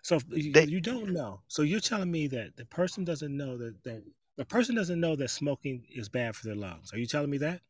So 0.02 0.20
you, 0.30 0.52
they 0.52 0.66
you 0.66 0.80
don't 0.80 1.12
know. 1.12 1.40
So 1.48 1.62
you're 1.62 1.80
telling 1.80 2.10
me 2.10 2.26
that 2.28 2.56
the 2.56 2.64
person 2.66 3.04
doesn't 3.04 3.36
know 3.36 3.56
that 3.58 3.82
that 3.84 4.02
the 4.36 4.44
person 4.44 4.74
doesn't 4.74 5.00
know 5.00 5.16
that 5.16 5.30
smoking 5.30 5.86
is 5.90 6.08
bad 6.08 6.36
for 6.36 6.46
their 6.46 6.56
lungs. 6.56 6.92
Are 6.92 6.98
you 6.98 7.06
telling 7.06 7.30
me 7.30 7.38
that? 7.38 7.60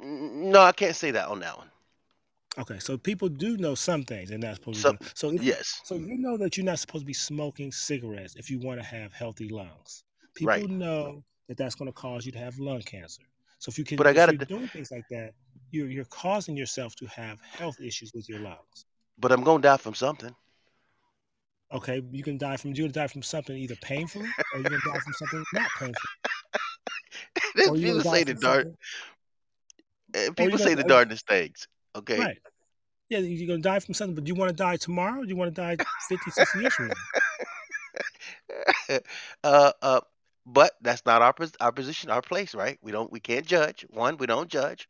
No, 0.00 0.60
I 0.62 0.72
can't 0.72 0.96
say 0.96 1.10
that 1.12 1.28
on 1.28 1.40
that 1.40 1.56
one. 1.58 1.70
Okay, 2.58 2.78
so 2.78 2.96
people 2.96 3.28
do 3.28 3.56
know 3.58 3.74
some 3.74 4.02
things 4.02 4.30
and 4.30 4.42
not 4.42 4.54
supposed 4.54 4.82
to 4.82 4.92
be. 4.94 5.06
So 5.14 5.30
if 5.30 5.42
yes, 5.42 5.80
so 5.84 5.94
you 5.96 6.16
know 6.16 6.38
that 6.38 6.56
you're 6.56 6.64
not 6.64 6.78
supposed 6.78 7.02
to 7.02 7.06
be 7.06 7.12
smoking 7.12 7.70
cigarettes 7.70 8.34
if 8.36 8.50
you 8.50 8.58
want 8.58 8.80
to 8.80 8.86
have 8.86 9.12
healthy 9.12 9.48
lungs. 9.48 10.04
People 10.34 10.48
right. 10.48 10.68
know 10.68 11.22
that 11.48 11.58
that's 11.58 11.74
going 11.74 11.88
to 11.88 11.92
cause 11.92 12.24
you 12.24 12.32
to 12.32 12.38
have 12.38 12.58
lung 12.58 12.80
cancer. 12.80 13.22
So 13.58 13.70
if 13.70 13.78
you 13.78 13.84
can, 13.84 13.96
But 13.96 14.06
I 14.06 14.12
gotta 14.12 14.36
doing 14.36 14.68
things 14.68 14.90
like 14.90 15.04
that, 15.10 15.32
you're 15.70 15.88
you're 15.88 16.04
causing 16.06 16.56
yourself 16.56 16.94
to 16.96 17.06
have 17.06 17.38
health 17.40 17.80
issues 17.80 18.12
with 18.14 18.28
your 18.28 18.40
lungs. 18.40 18.86
but 19.18 19.32
I'm 19.32 19.42
gonna 19.42 19.62
die 19.62 19.76
from 19.76 19.94
something. 19.94 20.34
Okay, 21.72 22.02
you 22.12 22.22
can 22.22 22.38
die 22.38 22.56
from 22.56 22.74
you're 22.74 22.86
gonna 22.88 22.92
die 22.92 23.06
from 23.06 23.22
something 23.22 23.56
either 23.56 23.76
painfully 23.76 24.28
or 24.54 24.60
you're 24.60 24.70
gonna 24.70 24.78
die 24.86 24.98
from 24.98 25.12
something 25.14 25.44
not 25.52 25.70
painful, 25.78 26.10
There's 27.54 27.68
or 27.70 27.76
you're 27.76 27.94
people 27.94 28.12
say 28.12 28.24
the 28.24 28.34
dark 28.34 28.68
eh, 30.14 30.30
people 30.36 30.58
say 30.58 30.74
the 30.74 30.84
or, 30.84 30.88
darndest 30.88 31.26
things. 31.26 31.66
Okay. 31.96 32.18
right. 32.18 32.38
Yeah, 33.08 33.18
you're 33.20 33.46
gonna 33.46 33.62
die 33.62 33.78
from 33.78 33.94
something, 33.94 34.14
but 34.14 34.24
do 34.24 34.28
you 34.28 34.34
want 34.34 34.50
to 34.50 34.56
die 34.56 34.76
tomorrow? 34.76 35.20
Or 35.20 35.22
do 35.24 35.28
you 35.28 35.36
want 35.36 35.54
to 35.54 35.60
die 35.60 35.76
50, 36.08 36.30
60 36.30 36.58
years 36.58 36.74
from 36.74 36.88
now? 36.88 36.94
uh 39.44 39.72
uh 39.82 40.00
but 40.46 40.72
that's 40.80 41.04
not 41.06 41.22
our 41.22 41.34
our 41.60 41.72
position, 41.72 42.10
our 42.10 42.22
place, 42.22 42.54
right? 42.54 42.78
We 42.82 42.92
don't 42.92 43.10
we 43.10 43.20
can't 43.20 43.46
judge. 43.46 43.86
One, 43.90 44.16
we 44.16 44.26
don't 44.26 44.48
judge. 44.48 44.88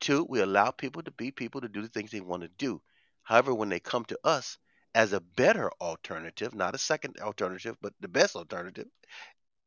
Two, 0.00 0.26
we 0.28 0.40
allow 0.40 0.70
people 0.70 1.02
to 1.02 1.10
be 1.10 1.30
people 1.30 1.60
to 1.62 1.68
do 1.68 1.82
the 1.82 1.88
things 1.88 2.10
they 2.10 2.20
want 2.20 2.42
to 2.42 2.48
do. 2.48 2.80
However, 3.22 3.54
when 3.54 3.68
they 3.68 3.80
come 3.80 4.04
to 4.06 4.18
us 4.24 4.58
as 4.94 5.12
a 5.12 5.20
better 5.20 5.70
alternative, 5.80 6.54
not 6.54 6.74
a 6.74 6.78
second 6.78 7.18
alternative, 7.20 7.76
but 7.80 7.92
the 8.00 8.08
best 8.08 8.36
alternative, 8.36 8.86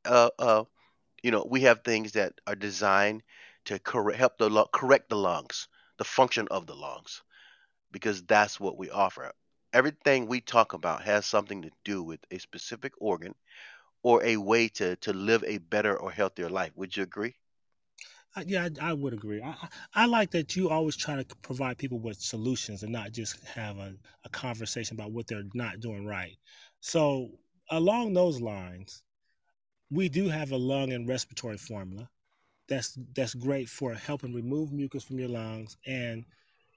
uh, 0.06 0.30
uh, 0.40 0.64
you 1.24 1.32
know, 1.32 1.46
we 1.50 1.62
have 1.62 1.84
things 1.84 2.14
that 2.14 2.34
are 2.48 2.56
designed 2.56 3.24
to 3.66 3.80
correct, 3.80 4.18
help 4.18 4.38
the 4.38 4.66
correct 4.74 5.10
the 5.10 5.16
lungs, 5.16 5.68
the 6.00 6.06
function 6.06 6.48
of 6.50 6.68
the 6.68 6.76
lungs, 6.76 7.24
because 7.92 8.24
that's 8.26 8.60
what 8.60 8.78
we 8.78 8.90
offer. 8.90 9.32
Everything 9.74 10.28
we 10.28 10.42
talk 10.42 10.74
about 10.74 11.04
has 11.04 11.26
something 11.26 11.62
to 11.64 11.72
do 11.84 12.04
with 12.04 12.22
a 12.32 12.40
specific 12.40 12.94
organ 13.00 13.36
or 14.04 14.24
a 14.24 14.38
way 14.38 14.70
to 14.70 14.96
to 14.98 15.14
live 15.14 15.44
a 15.46 15.58
better 15.60 15.98
or 15.98 16.12
healthier 16.12 16.50
life. 16.50 16.72
Would 16.76 16.98
you 16.98 17.04
agree? 17.04 17.36
I, 18.36 18.42
yeah, 18.48 18.70
I, 18.82 18.90
I 18.92 18.94
would 18.94 19.14
agree. 19.14 19.42
I, 19.42 19.50
I 19.52 19.70
I 19.96 20.06
like 20.06 20.32
that 20.32 20.56
you 20.56 20.70
always 20.70 20.96
try 20.96 21.22
to 21.22 21.36
provide 21.38 21.78
people 21.78 22.00
with 22.00 22.20
solutions 22.22 22.84
and 22.84 22.92
not 22.92 23.12
just 23.12 23.44
have 23.48 23.78
a, 23.78 23.96
a 24.26 24.30
conversation 24.30 24.96
about 24.96 25.12
what 25.12 25.28
they're 25.28 25.44
not 25.54 25.80
doing 25.80 26.06
right. 26.06 26.38
So 26.82 27.40
along 27.70 28.14
those 28.14 28.42
lines, 28.42 29.04
we 29.92 30.10
do 30.10 30.30
have 30.30 30.52
a 30.52 30.58
lung 30.58 30.92
and 30.94 31.08
respiratory 31.08 31.58
formula 31.58 32.10
that's 32.70 32.98
that's 33.16 33.36
great 33.36 33.70
for 33.70 33.94
helping 33.96 34.34
remove 34.34 34.74
mucus 34.74 35.04
from 35.04 35.20
your 35.20 35.30
lungs 35.30 35.78
and 35.88 36.26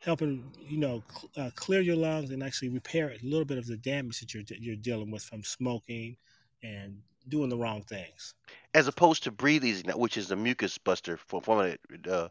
helping 0.01 0.53
you 0.61 0.79
know 0.79 1.05
cl- 1.11 1.31
uh, 1.47 1.51
clear 1.57 1.81
your 1.83 1.97
lungs 1.97 2.31
and 2.31 2.43
actually 2.43 2.71
repair 2.71 3.11
a 3.11 3.19
little 3.25 3.47
bit 3.47 3.59
of 3.59 3.67
the 3.67 3.79
damage 3.79 4.21
that 4.21 4.35
you're 4.35 4.45
you're 4.61 4.77
dealing 4.77 5.11
with 5.13 5.25
from 5.25 5.45
smoking 5.45 6.17
and 6.63 7.03
doing 7.29 7.51
the 7.51 7.59
wrong 7.59 7.83
things. 7.83 8.35
as 8.75 8.89
opposed 8.89 9.25
to 9.25 9.33
breathe 9.33 9.65
easy, 9.65 9.89
which 9.93 10.17
is 10.17 10.29
the 10.29 10.37
mucus 10.37 10.79
buster 10.79 11.17
for 11.17 11.41
formula. 11.43 11.77
Uh, 12.09 12.29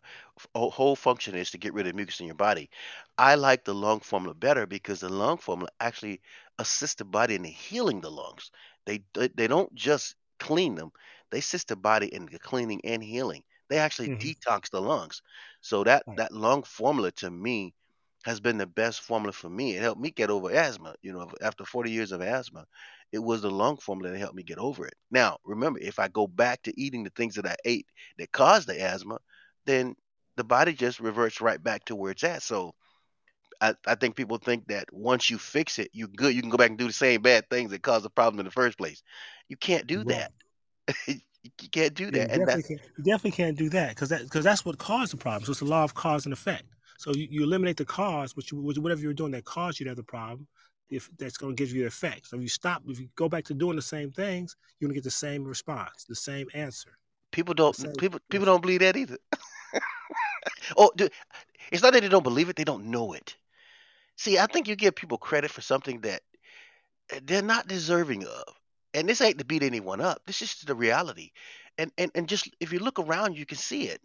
whole 0.56 0.96
function 0.96 1.36
is 1.36 1.52
to 1.52 1.58
get 1.58 1.74
rid 1.74 1.88
of 1.88 1.96
mucus 1.96 2.20
in 2.20 2.28
your 2.28 2.36
body. 2.36 2.70
I 3.18 3.36
like 3.36 3.64
the 3.66 3.74
lung 3.76 4.00
formula 4.00 4.34
better 4.36 4.66
because 4.68 5.02
the 5.02 5.10
lung 5.10 5.38
formula 5.38 5.70
actually 5.80 6.22
assists 6.60 6.96
the 6.96 7.06
body 7.06 7.36
in 7.36 7.44
healing 7.44 8.02
the 8.02 8.12
lungs. 8.12 8.52
They 8.86 9.04
they 9.14 9.48
don't 9.48 9.74
just 9.76 10.16
clean 10.40 10.76
them; 10.76 10.92
they 11.32 11.40
assist 11.40 11.70
the 11.70 11.76
body 11.76 12.08
in 12.14 12.26
the 12.28 12.40
cleaning 12.40 12.82
and 12.84 13.04
healing. 13.04 13.44
They 13.72 13.80
actually 13.80 14.12
hmm 14.12 14.32
detox 14.32 14.70
the 14.72 14.82
lungs. 14.82 15.24
So 15.62 15.84
that 15.86 16.06
that 16.18 16.34
lung 16.34 16.64
formula 16.64 17.12
to 17.14 17.32
me 17.32 17.76
has 18.26 18.42
been 18.42 18.58
the 18.60 18.68
best 18.68 19.02
formula 19.02 19.34
for 19.34 19.50
me. 19.50 19.76
It 19.78 19.82
helped 19.82 20.02
me 20.02 20.12
get 20.12 20.30
over 20.32 20.52
asthma. 20.52 20.96
You 21.02 21.14
know, 21.14 21.32
after 21.42 21.66
40 21.66 21.92
years 21.92 22.12
of 22.14 22.22
asthma, 22.22 22.68
it 23.12 23.20
was 23.20 23.42
the 23.42 23.52
lung 23.52 23.78
formula 23.78 24.12
that 24.14 24.20
helped 24.20 24.36
me 24.36 24.44
get 24.44 24.60
over 24.60 24.88
it. 24.88 24.96
Now, 25.12 25.40
remember, 25.46 25.80
if 25.82 26.00
I 26.00 26.10
go 26.10 26.28
back 26.28 26.64
to 26.64 26.82
eating 26.82 27.04
the 27.06 27.12
things 27.12 27.36
that 27.36 27.48
I 27.48 27.56
ate 27.66 27.88
that 28.20 28.32
caused 28.34 28.68
the 28.70 28.82
asthma, 28.82 29.20
then 29.66 29.96
the 30.38 30.44
body 30.46 30.74
just 30.74 31.00
reverts 31.00 31.42
right 31.42 31.64
back 31.64 31.86
to 31.86 31.96
where 31.96 32.12
it's 32.12 32.24
at. 32.24 32.44
So 32.44 32.76
I, 33.62 33.76
I 33.88 33.96
think 33.96 34.16
people 34.16 34.38
think 34.38 34.68
that 34.68 34.92
once 34.94 35.30
you 35.30 35.40
fix 35.40 35.80
it, 35.80 35.90
you're 35.94 36.08
good. 36.10 36.36
You 36.36 36.42
can 36.42 36.52
go 36.52 36.58
back 36.58 36.70
and 36.72 36.80
do 36.80 36.88
the 36.88 36.94
same 36.94 37.22
bad 37.24 37.50
things 37.50 37.72
that 37.72 37.84
caused 37.84 38.06
the 38.06 38.10
problem 38.12 38.40
in 38.40 38.46
the 38.46 38.52
first 38.52 38.78
place. 38.78 39.04
You 39.50 39.58
can't 39.58 39.88
do 39.88 40.04
Right. 40.06 40.28
that. 40.28 40.32
you 41.44 41.70
can't 41.70 41.94
do 41.94 42.06
Yeah, 42.06 42.22
you 42.22 42.28
that, 42.28 42.32
and 42.32 42.46
definitely 42.46 42.64
can't. 42.64 42.82
You 42.98 43.04
definitely 43.04 43.32
can't 43.32 43.58
do 43.58 43.70
that 43.70 43.90
because 43.90 44.10
that 44.10 44.24
because 44.24 44.44
that's 44.44 44.66
what 44.66 44.78
caused 44.78 45.14
the 45.14 45.18
problem. 45.18 45.46
So 45.46 45.52
it's 45.52 45.60
the 45.60 45.66
law 45.66 45.84
of 45.84 45.94
cause 45.94 46.26
and 46.26 46.34
effect. 46.34 46.64
So 46.98 47.12
you, 47.14 47.28
you 47.32 47.44
eliminate 47.44 47.78
the 47.78 47.86
cause, 47.86 48.36
which, 48.36 48.52
you, 48.52 48.60
whatever 48.60 49.02
you're 49.02 49.14
doing 49.14 49.32
that 49.32 49.46
caused 49.46 49.80
you 49.80 49.86
to 49.86 49.90
have 49.90 49.98
the 49.98 50.04
problem, 50.04 50.48
if 50.92 51.10
that's 51.18 51.38
going 51.38 51.56
to 51.56 51.64
give 51.64 51.74
you 51.74 51.82
the 51.82 51.88
effect. 51.88 52.28
So 52.28 52.38
if 52.38 52.44
you 52.44 52.50
stop, 52.50 52.84
if 52.88 53.00
you 53.00 53.10
go 53.16 53.28
back 53.28 53.44
to 53.46 53.56
doing 53.56 53.76
the 53.76 53.82
same 53.82 54.12
things, 54.12 54.56
you're 54.80 54.88
going 54.88 54.94
to 54.94 55.00
get 55.00 55.04
the 55.04 55.10
same 55.12 55.44
response, 55.44 56.06
the 56.08 56.16
same 56.16 56.48
answer, 56.54 56.98
people 57.32 57.54
don't 57.54 57.76
same. 57.76 57.94
people 57.98 58.20
people 58.30 58.46
don't 58.46 58.62
believe 58.62 58.82
that 58.82 58.96
either. 58.98 59.18
oh, 60.78 60.92
dude, 60.96 61.12
it's 61.72 61.82
not 61.82 61.94
that 61.94 62.02
they 62.02 62.10
don't 62.10 62.24
believe 62.24 62.50
it; 62.50 62.56
they 62.56 62.64
don't 62.64 62.86
know 62.86 63.14
it. 63.14 63.36
See, 64.18 64.38
I 64.38 64.46
think 64.46 64.68
you 64.68 64.76
give 64.76 64.96
people 64.96 65.18
credit 65.18 65.50
for 65.50 65.62
something 65.62 66.02
that 66.02 66.22
eh, 67.10 67.20
they're 67.24 67.42
not 67.42 67.68
deserving 67.68 68.26
of. 68.26 68.61
And 68.94 69.08
this 69.08 69.22
ain't 69.22 69.40
to 69.40 69.46
beat 69.46 69.64
anyone 69.64 70.02
up. 70.02 70.22
This 70.26 70.42
is 70.42 70.56
the 70.66 70.76
reality. 70.76 71.32
And 71.78 71.92
and 71.98 72.12
and 72.16 72.28
just 72.28 72.50
if 72.60 72.74
you 72.74 72.80
look 72.80 73.00
around, 73.00 73.38
you 73.38 73.46
can 73.46 73.58
see 73.58 73.84
it. 73.84 74.02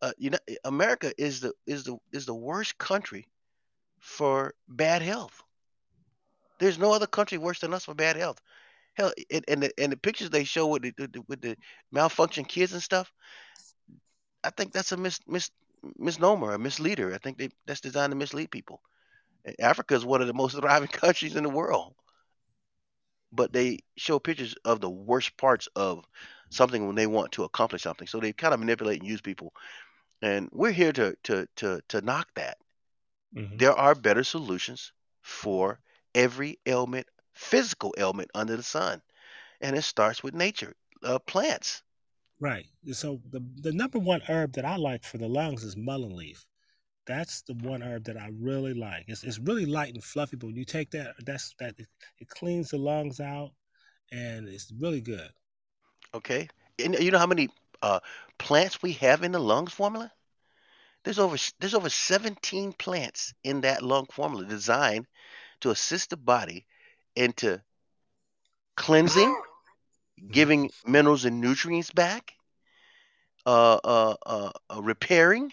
Uh, 0.00 0.12
you 0.18 0.30
know, 0.30 0.38
eh, 0.48 0.56
America 0.64 1.12
is 1.18 1.40
the 1.40 1.52
is 1.66 1.84
the 1.84 1.96
is 2.12 2.26
the 2.26 2.34
worst 2.34 2.78
country 2.78 3.26
for 4.00 4.54
bad 4.68 5.02
health. 5.02 5.42
There's 6.58 6.78
no 6.78 6.92
other 6.92 7.06
country 7.06 7.38
worse 7.38 7.60
than 7.60 7.74
us 7.74 7.84
for 7.84 7.94
bad 7.94 8.16
health. 8.16 8.40
Hell, 8.94 9.12
eh, 9.18 9.24
and 9.30 9.44
and 9.48 9.62
the, 9.62 9.72
and 9.78 9.92
the 9.92 9.96
pictures 9.96 10.30
they 10.30 10.44
show 10.44 10.66
with 10.66 10.82
the, 10.82 11.24
with 11.28 11.40
the 11.40 11.56
malfunction 11.92 12.44
kids 12.44 12.72
and 12.72 12.82
stuff, 12.82 13.12
I 14.42 14.50
think 14.50 14.72
that's 14.72 14.92
a 14.92 14.96
mis, 14.96 15.20
mis 15.26 15.50
misnomer, 15.96 16.54
a 16.54 16.58
misleader. 16.58 17.14
I 17.14 17.18
think 17.18 17.38
they, 17.38 17.50
that's 17.66 17.80
designed 17.80 18.12
to 18.12 18.16
mislead 18.16 18.50
people. 18.50 18.80
Eh, 19.46 19.54
Africa 19.60 19.94
is 19.94 20.04
one 20.04 20.20
of 20.20 20.26
the 20.26 20.34
most 20.34 20.56
thriving 20.58 20.88
countries 20.88 21.36
in 21.36 21.44
the 21.44 21.50
world, 21.50 21.94
but 23.34 23.52
they 23.52 23.80
show 23.96 24.18
pictures 24.18 24.54
of 24.64 24.80
the 24.80 24.90
worst 24.90 25.36
parts 25.36 25.68
of 25.76 26.06
something 26.50 26.86
when 26.86 26.96
they 26.96 27.06
want 27.06 27.32
to 27.32 27.44
accomplish 27.44 27.82
something. 27.82 28.06
So 28.08 28.20
they 28.20 28.32
kind 28.32 28.54
of 28.54 28.60
manipulate 28.60 29.00
and 29.00 29.08
use 29.08 29.20
people. 29.20 29.52
And 30.22 30.48
we're 30.52 30.72
here 30.72 30.92
to 30.92 31.16
to 31.24 31.48
to 31.56 31.82
to 31.88 32.00
knock 32.02 32.28
that. 32.34 32.58
Mhm. 33.32 33.58
There 33.58 33.72
are 33.72 33.94
better 33.94 34.24
solutions 34.24 34.92
for 35.22 35.80
every 36.14 36.58
ailment, 36.66 37.08
physical 37.34 37.94
ailment 37.98 38.30
under 38.34 38.56
the 38.56 38.62
sun, 38.62 39.02
and 39.60 39.76
it 39.76 39.82
starts 39.82 40.22
with 40.22 40.34
nature, 40.34 40.74
uh, 41.02 41.18
plants. 41.20 41.82
Right. 42.38 42.66
So 42.92 43.20
the 43.28 43.40
the 43.40 43.72
number 43.72 43.98
one 43.98 44.20
herb 44.28 44.52
that 44.52 44.64
I 44.64 44.76
like 44.76 45.04
for 45.04 45.18
the 45.18 45.28
lungs 45.28 45.64
is 45.64 45.76
mullein 45.76 46.14
leaf. 46.14 46.46
That's 47.06 47.42
the 47.42 47.54
one 47.54 47.82
herb 47.82 48.04
that 48.04 48.16
I 48.16 48.30
really 48.40 48.74
like. 48.74 49.04
It's 49.08 49.24
it's 49.24 49.38
really 49.38 49.66
light 49.66 49.94
and 49.94 50.02
fluffy, 50.02 50.36
but 50.36 50.46
when 50.46 50.56
you 50.56 50.64
take 50.64 50.90
that, 50.92 51.14
that's 51.24 51.54
that 51.58 51.74
it, 51.78 51.86
it 52.18 52.28
cleans 52.28 52.70
the 52.70 52.78
lungs 52.78 53.20
out, 53.20 53.50
and 54.10 54.48
it's 54.48 54.72
really 54.78 55.00
good. 55.00 55.28
Okay, 56.14 56.48
and 56.78 56.94
you 56.98 57.10
know 57.10 57.18
how 57.18 57.26
many 57.26 57.48
uh, 57.82 58.00
plants 58.38 58.82
we 58.82 58.92
have 58.92 59.22
in 59.22 59.32
the 59.32 59.38
lungs 59.38 59.72
formula? 59.72 60.10
There's 61.04 61.18
over 61.18 61.36
there's 61.60 61.74
over 61.74 61.90
17 61.90 62.72
plants 62.72 63.34
in 63.44 63.60
that 63.62 63.82
lung 63.82 64.06
formula 64.10 64.46
designed 64.46 65.06
to 65.60 65.70
assist 65.70 66.10
the 66.10 66.16
body 66.16 66.66
into 67.14 67.60
cleansing, 68.76 69.36
giving 70.30 70.70
minerals 70.86 71.26
and 71.26 71.40
nutrients 71.40 71.90
back, 71.90 72.32
uh, 73.46 73.78
uh, 73.84 74.14
uh, 74.24 74.50
uh, 74.70 74.82
repairing. 74.82 75.52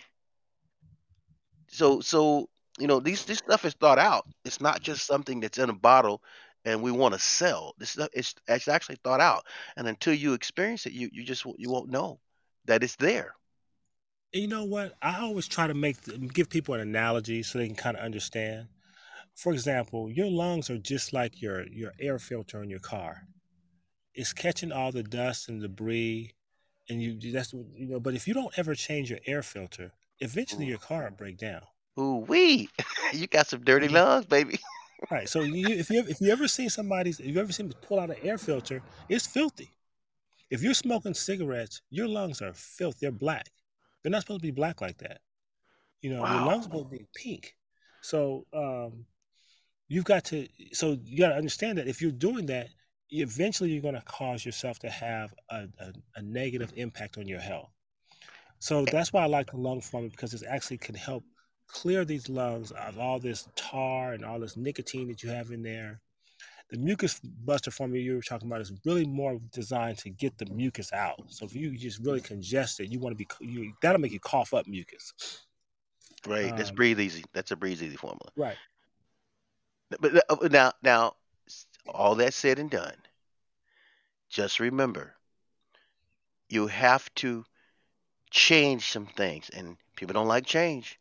So, 1.71 2.01
so 2.01 2.47
you 2.79 2.87
know, 2.87 2.99
these 2.99 3.25
this 3.25 3.39
stuff 3.39 3.65
is 3.65 3.73
thought 3.73 3.99
out. 3.99 4.25
It's 4.45 4.61
not 4.61 4.81
just 4.81 5.05
something 5.05 5.39
that's 5.39 5.57
in 5.57 5.69
a 5.69 5.73
bottle 5.73 6.21
and 6.65 6.81
we 6.81 6.91
want 6.91 7.13
to 7.13 7.19
sell. 7.19 7.73
This 7.77 7.91
stuff 7.91 8.09
it's, 8.13 8.35
it's 8.47 8.67
actually 8.67 8.97
thought 9.03 9.21
out, 9.21 9.45
and 9.75 9.87
until 9.87 10.13
you 10.13 10.33
experience 10.33 10.85
it, 10.85 10.93
you 10.93 11.09
you 11.11 11.23
just 11.23 11.45
you 11.57 11.69
won't 11.69 11.89
know 11.89 12.19
that 12.65 12.83
it's 12.83 12.95
there. 12.97 13.33
You 14.33 14.47
know 14.47 14.63
what? 14.63 14.93
I 15.01 15.19
always 15.19 15.47
try 15.47 15.67
to 15.67 15.73
make 15.73 15.97
give 16.33 16.49
people 16.49 16.75
an 16.75 16.81
analogy 16.81 17.43
so 17.43 17.57
they 17.57 17.67
can 17.67 17.75
kind 17.75 17.97
of 17.97 18.03
understand. 18.03 18.67
For 19.35 19.53
example, 19.53 20.09
your 20.09 20.29
lungs 20.29 20.69
are 20.69 20.77
just 20.77 21.13
like 21.13 21.41
your 21.41 21.67
your 21.67 21.93
air 21.99 22.19
filter 22.19 22.61
in 22.61 22.69
your 22.69 22.79
car. 22.79 23.23
It's 24.13 24.33
catching 24.33 24.71
all 24.71 24.91
the 24.91 25.03
dust 25.03 25.49
and 25.49 25.61
debris, 25.61 26.33
and 26.89 27.01
you 27.01 27.31
that's 27.31 27.53
you 27.53 27.87
know. 27.87 27.99
But 27.99 28.15
if 28.15 28.27
you 28.27 28.33
don't 28.33 28.57
ever 28.57 28.75
change 28.75 29.09
your 29.09 29.19
air 29.25 29.41
filter, 29.41 29.91
eventually 30.21 30.65
Ooh, 30.65 30.69
your 30.69 30.77
car 30.79 31.03
will 31.03 31.11
break 31.11 31.37
down. 31.37 31.61
ooh 31.99 32.25
wee! 32.27 32.69
you 33.13 33.27
got 33.27 33.47
some 33.47 33.63
dirty 33.63 33.87
lungs, 33.87 34.25
baby. 34.25 34.59
Right. 35.09 35.27
So 35.27 35.41
you, 35.41 35.67
if 35.67 35.89
you 35.89 36.05
if 36.07 36.21
you 36.21 36.31
ever 36.31 36.47
see 36.47 36.69
somebody's 36.69 37.19
if 37.19 37.25
you 37.25 37.41
ever 37.41 37.51
seen 37.51 37.69
them 37.69 37.77
pull 37.81 37.99
out 37.99 38.11
an 38.11 38.17
air 38.21 38.37
filter, 38.37 38.83
it's 39.09 39.25
filthy. 39.25 39.71
If 40.51 40.61
you're 40.61 40.75
smoking 40.75 41.15
cigarettes, 41.15 41.81
your 41.89 42.07
lungs 42.07 42.39
are 42.41 42.53
filthy. 42.53 42.99
They're 43.01 43.11
black. 43.11 43.49
They're 44.03 44.11
not 44.11 44.21
supposed 44.21 44.41
to 44.41 44.47
be 44.47 44.51
black 44.51 44.79
like 44.79 44.99
that. 44.99 45.21
You 46.01 46.11
know, 46.11 46.17
your 46.17 46.45
lungs 46.45 46.61
are 46.61 46.69
supposed 46.69 46.91
to 46.91 46.97
be 46.97 47.05
pink. 47.15 47.55
So 48.01 48.45
um, 48.53 49.05
you've 49.87 50.05
got 50.05 50.23
to. 50.25 50.47
So 50.71 50.97
you 51.03 51.17
got 51.17 51.29
to 51.29 51.35
understand 51.35 51.79
that 51.79 51.87
if 51.87 51.99
you're 51.99 52.11
doing 52.11 52.45
that, 52.47 52.69
eventually 53.09 53.71
you're 53.71 53.81
going 53.81 53.95
to 53.95 54.01
cause 54.01 54.45
yourself 54.45 54.77
to 54.79 54.89
have 54.89 55.33
a, 55.49 55.67
a, 55.79 55.93
a 56.17 56.21
negative 56.21 56.73
impact 56.75 57.17
on 57.17 57.27
your 57.27 57.39
health. 57.39 57.71
So 58.61 58.85
that's 58.85 59.11
why 59.11 59.23
I 59.23 59.25
like 59.25 59.49
the 59.49 59.57
lung 59.57 59.81
formula 59.81 60.11
because 60.11 60.35
it 60.35 60.43
actually 60.47 60.77
can 60.77 60.93
help 60.93 61.23
clear 61.67 62.05
these 62.05 62.29
lungs 62.29 62.71
of 62.71 62.99
all 62.99 63.17
this 63.17 63.47
tar 63.55 64.13
and 64.13 64.23
all 64.23 64.39
this 64.39 64.55
nicotine 64.55 65.07
that 65.07 65.23
you 65.23 65.31
have 65.31 65.49
in 65.49 65.63
there. 65.63 65.99
The 66.69 66.77
mucus 66.77 67.19
buster 67.19 67.71
formula 67.71 68.03
you 68.03 68.13
were 68.13 68.21
talking 68.21 68.47
about 68.47 68.61
is 68.61 68.71
really 68.85 69.03
more 69.07 69.39
designed 69.51 69.97
to 69.99 70.11
get 70.11 70.37
the 70.37 70.45
mucus 70.45 70.93
out. 70.93 71.23
So 71.29 71.45
if 71.45 71.55
you 71.55 71.75
just 71.75 72.01
really 72.01 72.21
congest 72.21 72.79
it, 72.79 72.91
you 72.91 72.99
want 72.99 73.17
to 73.17 73.25
be 73.25 73.27
you, 73.43 73.73
that'll 73.81 73.99
make 73.99 74.11
you 74.11 74.19
cough 74.19 74.53
up 74.53 74.67
mucus. 74.67 75.11
Right. 76.27 76.55
That's 76.55 76.69
Um, 76.69 76.75
breathe 76.75 76.99
easy. 76.99 77.23
That's 77.33 77.49
a 77.49 77.55
breathe 77.55 77.81
easy 77.81 77.97
formula. 77.97 78.31
right. 78.35 78.57
But 79.99 80.23
uh, 80.29 80.47
now, 80.51 80.73
now, 80.83 81.15
all 81.87 82.13
that 82.15 82.35
said 82.35 82.59
and 82.59 82.69
done, 82.69 82.95
just 84.29 84.59
remember, 84.59 85.15
you 86.47 86.67
have 86.67 87.11
to 87.15 87.43
change 88.31 88.91
some 88.91 89.05
things, 89.05 89.49
and 89.49 89.77
people 89.95 90.13
don't 90.13 90.27
like 90.27 90.45
change. 90.45 90.99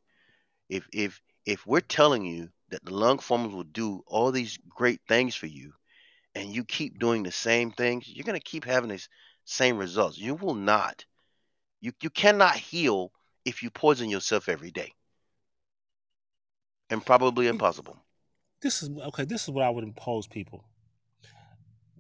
If 0.69 0.87
if 0.93 1.23
if 1.47 1.67
we're 1.67 1.81
telling 1.81 2.25
you 2.25 2.51
that 2.71 2.85
the 2.85 2.95
lung 2.95 3.19
formulas 3.19 3.55
will 3.55 3.65
do 3.65 4.03
all 4.07 4.31
these 4.31 4.59
great 4.69 5.01
things 5.09 5.35
for 5.35 5.47
you, 5.47 5.73
and 6.35 6.55
you 6.55 6.65
keep 6.65 6.99
doing 6.99 7.23
the 7.23 7.33
same 7.33 7.71
things, 7.71 8.09
you're 8.09 8.25
gonna 8.25 8.41
keep 8.41 8.65
having 8.65 8.91
these 8.91 9.09
same 9.45 9.79
results. 9.79 10.19
You 10.19 10.35
will 10.35 10.55
not. 10.55 11.05
You 11.81 11.93
you 12.03 12.11
cannot 12.11 12.57
heal 12.57 13.13
if 13.45 13.63
you 13.63 13.71
poison 13.71 14.11
yourself 14.11 14.49
every 14.49 14.71
day, 14.71 14.93
and 16.91 17.05
probably 17.05 17.47
impossible. 17.47 17.97
This 18.61 18.83
is 18.83 18.91
okay. 18.91 19.25
This 19.25 19.45
is 19.45 19.51
what 19.51 19.65
I 19.65 19.71
would 19.71 19.85
impose 19.85 20.27
people. 20.27 20.65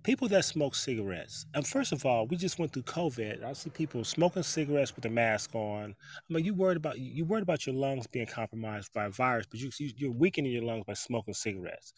People 0.02 0.28
that 0.28 0.44
smoke 0.46 0.74
cigarettes. 0.74 1.44
And 1.54 1.66
first 1.66 1.92
of 1.92 2.06
all, 2.06 2.26
we 2.26 2.36
just 2.36 2.58
went 2.58 2.72
through 2.72 2.84
COVID. 2.84 3.44
I 3.44 3.52
see 3.52 3.68
people 3.70 4.02
smoking 4.02 4.42
cigarettes 4.42 4.96
with 4.96 5.04
a 5.04 5.10
mask 5.10 5.54
on. 5.54 5.94
I 5.94 6.32
mean, 6.32 6.44
you 6.44 6.54
worried 6.54 6.78
about 6.78 6.98
you 6.98 7.24
worried 7.26 7.42
about 7.42 7.66
your 7.66 7.74
lungs 7.74 8.06
being 8.06 8.26
compromised 8.26 8.92
by 8.94 9.04
a 9.04 9.10
virus, 9.10 9.46
but 9.50 9.60
you 9.60 9.70
you- 9.78 9.92
you're 9.96 10.10
weakening 10.12 10.52
your 10.52 10.62
lungs 10.62 10.84
by 10.86 10.94
smoking 10.94 11.34
cigarettes. 11.34 11.92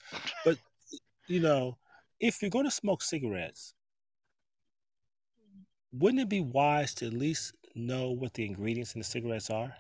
But 0.45 0.59
you 1.29 1.41
know, 1.41 1.79
if 2.19 2.43
you're 2.43 2.51
going 2.51 2.65
to 2.65 2.71
smoke 2.73 3.03
cigarettes, 3.03 3.75
wouldn't 5.93 6.23
it 6.23 6.29
be 6.29 6.41
wise 6.41 6.95
to 6.95 7.07
at 7.07 7.13
least 7.13 7.55
know 7.75 8.11
what 8.11 8.35
the 8.35 8.45
ingredients 8.45 8.95
in 8.95 9.01
the 9.01 9.05
cigarettes 9.05 9.49
are? 9.49 9.77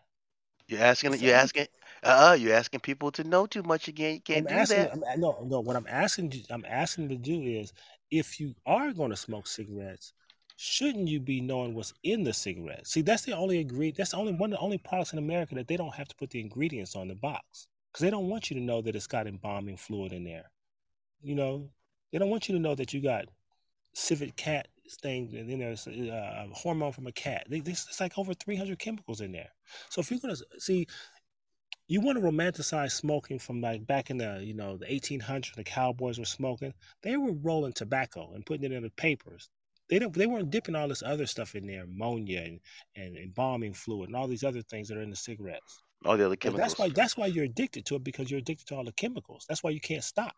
You're 0.68 0.80
asking. 0.80 1.14
You're 1.14 1.34
asking. 1.34 1.66
Uh, 2.04 2.36
you're 2.38 2.54
asking 2.54 2.80
people 2.80 3.10
to 3.12 3.24
know 3.24 3.46
too 3.46 3.62
much 3.62 3.88
again. 3.88 4.20
You 4.28 4.36
I'm 4.36 4.44
can't 4.46 4.48
do 4.48 4.54
asking, 4.54 4.78
that. 4.78 4.92
I'm, 4.92 5.20
no, 5.20 5.44
no. 5.44 5.60
What 5.60 5.76
I'm 5.76 5.86
asking, 5.88 6.32
you- 6.32 6.44
I'm 6.50 6.64
asking 6.64 7.08
to 7.10 7.16
do 7.16 7.40
is, 7.42 7.72
if 8.12 8.38
you 8.38 8.54
are 8.66 8.92
going 8.92 9.10
to 9.10 9.16
smoke 9.16 9.46
cigarettes, 9.46 10.12
shouldn't 10.56 11.08
you 11.08 11.18
be 11.18 11.40
knowing 11.40 11.74
what's 11.74 11.94
in 12.04 12.22
the 12.22 12.32
cigarette? 12.32 12.86
See, 12.86 13.00
that's 13.00 13.24
the 13.24 13.32
only 13.32 13.58
ingredient. 13.58 13.96
That's 13.96 14.10
the 14.10 14.18
only 14.18 14.34
one 14.34 14.52
of 14.52 14.58
the 14.58 14.64
only 14.64 14.78
products 14.78 15.14
in 15.14 15.18
America 15.18 15.54
that 15.56 15.66
they 15.66 15.78
don't 15.78 15.94
have 15.94 16.08
to 16.08 16.16
put 16.16 16.30
the 16.30 16.40
ingredients 16.40 16.94
on 16.94 17.08
the 17.08 17.14
box 17.14 17.66
because 17.90 18.02
they 18.02 18.10
don't 18.10 18.28
want 18.28 18.50
you 18.50 18.56
to 18.56 18.62
know 18.62 18.82
that 18.82 18.94
it's 18.94 19.06
got 19.06 19.26
embalming 19.26 19.78
fluid 19.78 20.12
in 20.12 20.24
there. 20.24 20.50
You 21.22 21.34
know, 21.34 21.70
they 22.12 22.18
don't 22.18 22.30
want 22.30 22.48
you 22.48 22.54
to 22.54 22.60
know 22.60 22.74
that 22.74 22.92
you 22.92 23.00
got 23.00 23.24
civet 23.94 24.36
cat 24.36 24.68
thing 25.00 25.34
and 25.34 25.48
then 25.48 25.60
there's 25.60 25.86
uh, 25.86 26.44
a 26.46 26.54
hormone 26.54 26.92
from 26.92 27.06
a 27.06 27.12
cat. 27.12 27.46
They, 27.48 27.60
this 27.60 27.86
it's 27.88 28.00
like 28.00 28.18
over 28.18 28.34
300 28.34 28.78
chemicals 28.78 29.22
in 29.22 29.32
there. 29.32 29.50
So 29.88 30.02
if 30.02 30.10
you're 30.10 30.20
gonna 30.20 30.36
see, 30.58 30.86
you 31.92 32.00
want 32.00 32.16
to 32.16 32.24
romanticize 32.24 32.92
smoking 32.92 33.38
from 33.38 33.60
like 33.60 33.86
back 33.86 34.08
in 34.08 34.16
the 34.16 34.40
you 34.42 34.54
know 34.54 34.78
the 34.78 34.86
1800s, 34.86 35.54
the 35.54 35.62
cowboys 35.62 36.18
were 36.18 36.24
smoking. 36.24 36.72
They 37.02 37.18
were 37.18 37.32
rolling 37.32 37.74
tobacco 37.74 38.32
and 38.34 38.46
putting 38.46 38.64
it 38.64 38.72
in 38.72 38.82
the 38.82 38.90
papers. 38.90 39.50
They 39.90 39.98
don't. 39.98 40.14
They 40.14 40.26
weren't 40.26 40.48
dipping 40.48 40.74
all 40.74 40.88
this 40.88 41.02
other 41.02 41.26
stuff 41.26 41.54
in 41.54 41.66
there, 41.66 41.84
ammonia 41.84 42.40
and, 42.40 42.60
and 42.96 43.18
embalming 43.18 43.74
fluid 43.74 44.08
and 44.08 44.16
all 44.16 44.26
these 44.26 44.42
other 44.42 44.62
things 44.62 44.88
that 44.88 44.96
are 44.96 45.02
in 45.02 45.10
the 45.10 45.16
cigarettes. 45.16 45.82
All 46.06 46.16
the 46.16 46.24
other 46.24 46.36
But 46.42 46.56
that's 46.56 46.78
why 46.78 46.88
that's 46.88 47.18
why 47.18 47.26
you're 47.26 47.44
addicted 47.44 47.84
to 47.86 47.96
it 47.96 48.04
because 48.04 48.30
you're 48.30 48.40
addicted 48.40 48.68
to 48.68 48.76
all 48.76 48.84
the 48.84 48.92
chemicals. 48.92 49.44
That's 49.46 49.62
why 49.62 49.70
you 49.70 49.80
can't 49.80 50.02
stop. 50.02 50.34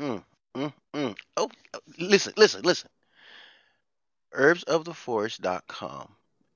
Mm, 0.00 0.24
mm, 0.56 0.72
mm. 0.94 1.16
Oh, 1.36 1.48
listen, 1.96 2.32
listen, 2.36 2.62
listen. 2.62 2.90
Herbsoftheforest.com. 4.36 6.08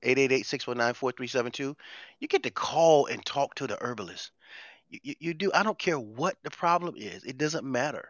888-619-4372. 0.02 1.74
You 2.20 2.28
get 2.28 2.42
to 2.44 2.50
call 2.50 3.06
and 3.06 3.24
talk 3.24 3.54
to 3.56 3.66
the 3.66 3.76
herbalist. 3.80 4.30
You, 4.88 5.00
you, 5.02 5.14
you 5.20 5.34
do. 5.34 5.50
I 5.54 5.62
don't 5.62 5.78
care 5.78 5.98
what 5.98 6.36
the 6.42 6.50
problem 6.50 6.94
is. 6.96 7.24
It 7.24 7.38
doesn't 7.38 7.64
matter. 7.64 8.08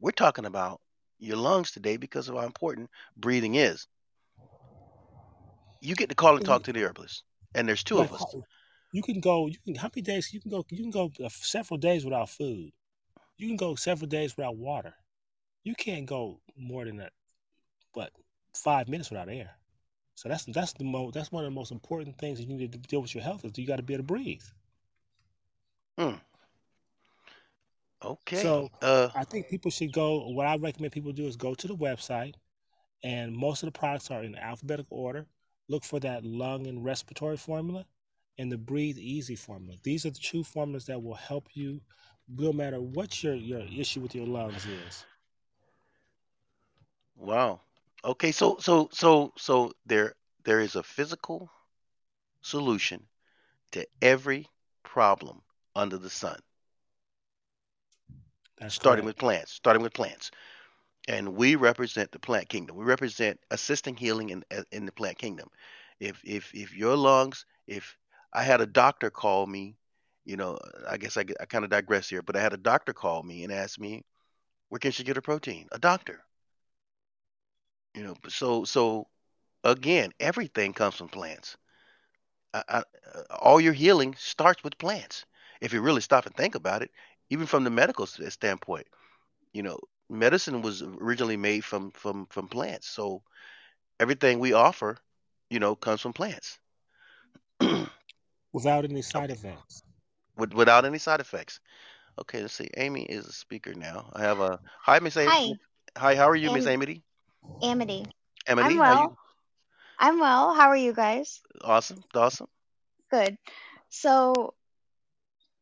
We're 0.00 0.10
talking 0.10 0.44
about 0.44 0.80
your 1.18 1.36
lungs 1.36 1.70
today 1.70 1.96
because 1.96 2.28
of 2.28 2.36
how 2.36 2.42
important 2.42 2.90
breathing 3.16 3.56
is. 3.56 3.86
You 5.80 5.94
get 5.94 6.08
to 6.08 6.14
call 6.14 6.36
and 6.36 6.44
talk 6.44 6.64
to 6.64 6.72
the 6.72 6.82
herbalist. 6.82 7.22
And 7.54 7.68
there's 7.68 7.84
two 7.84 7.98
of 7.98 8.12
us. 8.12 8.24
you 8.92 9.02
can 9.02 9.20
go. 9.20 9.46
You 9.46 9.56
can 9.64 9.74
how 9.74 9.90
many 9.94 10.02
days 10.02 10.32
you 10.32 10.40
can 10.40 10.50
go? 10.50 10.64
You 10.70 10.82
can 10.82 10.90
go 10.90 11.10
uh, 11.24 11.28
several 11.30 11.78
days 11.78 12.04
without 12.04 12.28
food. 12.30 12.70
You 13.36 13.46
can 13.48 13.56
go 13.56 13.74
several 13.74 14.08
days 14.08 14.36
without 14.36 14.56
water. 14.56 14.94
You 15.62 15.74
can't 15.74 16.06
go 16.06 16.40
more 16.56 16.84
than 16.84 16.96
that. 16.98 17.12
What 17.92 18.10
five 18.54 18.88
minutes 18.88 19.10
without 19.10 19.28
air? 19.28 19.57
So 20.18 20.28
that's 20.28 20.46
that's 20.46 20.72
the 20.72 20.84
most 20.84 21.14
that's 21.14 21.30
one 21.30 21.44
of 21.44 21.50
the 21.52 21.54
most 21.54 21.70
important 21.70 22.18
things 22.18 22.38
that 22.38 22.48
you 22.48 22.54
need 22.56 22.72
to 22.72 22.78
deal 22.78 23.00
with 23.02 23.14
your 23.14 23.22
health 23.22 23.44
is 23.44 23.56
you 23.56 23.66
got 23.68 23.76
to 23.76 23.84
be 23.84 23.94
able 23.94 24.02
to 24.02 24.14
breathe. 24.14 24.42
Okay. 28.04 28.36
So 28.36 28.70
Uh, 28.82 29.10
I 29.14 29.24
think 29.24 29.48
people 29.48 29.70
should 29.70 29.92
go. 29.92 30.28
What 30.28 30.46
I 30.46 30.56
recommend 30.56 30.92
people 30.92 31.12
do 31.12 31.26
is 31.26 31.36
go 31.36 31.54
to 31.54 31.68
the 31.68 31.76
website, 31.76 32.34
and 33.04 33.34
most 33.36 33.62
of 33.62 33.68
the 33.68 33.78
products 33.78 34.10
are 34.10 34.24
in 34.24 34.36
alphabetical 34.36 34.98
order. 34.98 35.26
look 35.68 35.84
for 35.84 36.00
that 36.00 36.24
lung 36.24 36.66
and 36.66 36.84
respiratory 36.84 37.36
formula 37.36 37.86
and 38.38 38.50
the 38.50 38.58
breathe 38.58 38.98
easy 38.98 39.36
formula. 39.36 39.78
These 39.84 40.04
are 40.06 40.10
the 40.10 40.18
two 40.18 40.42
formulas 40.42 40.86
that 40.86 41.02
will 41.02 41.14
help 41.14 41.48
you 41.54 41.80
no 42.28 42.52
matter 42.52 42.80
what 42.80 43.22
your, 43.22 43.34
your 43.34 43.60
issue 43.60 44.00
with 44.00 44.14
your 44.16 44.26
lungs 44.26 44.66
is. 44.66 45.04
Wow. 47.16 47.60
Okay, 48.04 48.32
so 48.32 48.58
so 48.58 48.88
so 48.92 49.32
so 49.36 49.72
there 49.86 50.14
there 50.44 50.60
is 50.60 50.76
a 50.76 50.82
physical 50.82 51.50
solution 52.42 53.06
to 53.72 53.86
every 54.02 54.46
problem 54.84 55.42
under 55.74 55.98
the 55.98 56.10
sun. 56.10 56.38
That's 58.58 58.74
starting 58.74 59.04
correct. 59.04 59.06
with 59.06 59.16
plants, 59.16 59.52
starting 59.52 59.82
with 59.82 59.92
plants. 59.94 60.30
And 61.08 61.36
we 61.36 61.56
represent 61.56 62.12
the 62.12 62.18
plant 62.20 62.48
kingdom. 62.48 62.76
We 62.76 62.84
represent 62.84 63.40
assisting 63.50 63.96
healing 63.96 64.30
in 64.30 64.44
in 64.72 64.86
the 64.86 64.92
plant 64.92 65.18
kingdom. 65.18 65.48
If 66.00 66.20
if 66.24 66.54
if 66.54 66.74
your 66.76 66.96
lungs, 66.96 67.46
if 67.66 67.96
I 68.32 68.42
had 68.42 68.60
a 68.60 68.66
doctor 68.66 69.10
call 69.10 69.46
me, 69.46 69.76
you 70.24 70.36
know, 70.36 70.58
I 70.88 70.98
guess 70.98 71.16
I, 71.16 71.24
I 71.40 71.46
kind 71.46 71.64
of 71.64 71.70
digress 71.70 72.08
here, 72.08 72.22
but 72.22 72.36
I 72.36 72.40
had 72.40 72.52
a 72.52 72.58
doctor 72.58 72.92
call 72.92 73.22
me 73.22 73.44
and 73.44 73.52
ask 73.52 73.78
me, 73.78 74.04
where 74.68 74.78
can 74.80 74.92
she 74.92 75.04
get 75.04 75.16
her 75.16 75.22
protein? 75.22 75.68
A 75.72 75.78
doctor. 75.78 76.24
You 77.98 78.04
know, 78.04 78.14
so 78.28 78.64
so 78.64 79.08
again, 79.64 80.12
everything 80.20 80.72
comes 80.72 80.94
from 80.94 81.08
plants. 81.08 81.56
I, 82.54 82.62
I, 82.68 82.78
uh, 82.78 83.22
all 83.40 83.60
your 83.60 83.72
healing 83.72 84.14
starts 84.16 84.62
with 84.62 84.78
plants. 84.78 85.26
If 85.60 85.72
you 85.72 85.80
really 85.80 86.00
stop 86.00 86.24
and 86.24 86.36
think 86.36 86.54
about 86.54 86.82
it, 86.82 86.92
even 87.28 87.46
from 87.46 87.64
the 87.64 87.70
medical 87.70 88.06
standpoint, 88.06 88.86
you 89.52 89.64
know, 89.64 89.80
medicine 90.08 90.62
was 90.62 90.80
originally 90.82 91.36
made 91.36 91.64
from 91.64 91.90
from 91.90 92.26
from 92.26 92.46
plants. 92.46 92.86
So 92.86 93.22
everything 93.98 94.38
we 94.38 94.52
offer, 94.52 94.98
you 95.50 95.58
know, 95.58 95.74
comes 95.74 96.00
from 96.00 96.12
plants. 96.12 96.60
without 98.52 98.84
any 98.84 99.02
side 99.02 99.32
effects. 99.32 99.82
With, 100.36 100.54
without 100.54 100.84
any 100.84 100.98
side 100.98 101.18
effects. 101.18 101.58
Okay, 102.20 102.42
let's 102.42 102.54
see. 102.54 102.70
Amy 102.76 103.02
is 103.02 103.26
a 103.26 103.32
speaker 103.32 103.74
now. 103.74 104.12
I 104.12 104.22
have 104.22 104.38
a 104.38 104.60
hi, 104.82 105.00
Miss 105.00 105.16
Amy. 105.16 105.32
Hi. 105.32 105.54
Hi, 105.96 106.14
how 106.14 106.28
are 106.28 106.36
you, 106.36 106.52
Miss 106.52 106.68
Amity? 106.68 107.02
Amity. 107.62 108.04
Amity, 108.46 108.74
I'm 108.74 108.78
well. 108.78 108.96
how 108.96 109.02
you? 109.02 109.16
I'm 109.98 110.20
well. 110.20 110.54
How 110.54 110.68
are 110.68 110.76
you 110.76 110.92
guys? 110.92 111.40
Awesome, 111.62 112.02
awesome. 112.14 112.48
Good. 113.10 113.36
So, 113.88 114.54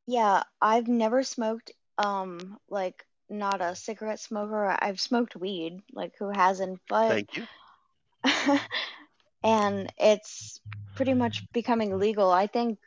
yeah, 0.06 0.42
I've 0.60 0.88
never 0.88 1.22
smoked. 1.22 1.72
Um, 1.98 2.58
like 2.68 3.06
not 3.30 3.60
a 3.60 3.74
cigarette 3.74 4.20
smoker. 4.20 4.76
I've 4.78 5.00
smoked 5.00 5.36
weed. 5.36 5.80
Like 5.92 6.12
who 6.18 6.30
hasn't? 6.30 6.80
But 6.88 7.08
Thank 7.08 7.36
you. 7.36 7.46
and 9.44 9.92
it's 9.98 10.60
pretty 10.94 11.14
much 11.14 11.50
becoming 11.52 11.98
legal. 11.98 12.30
I 12.30 12.46
think 12.46 12.78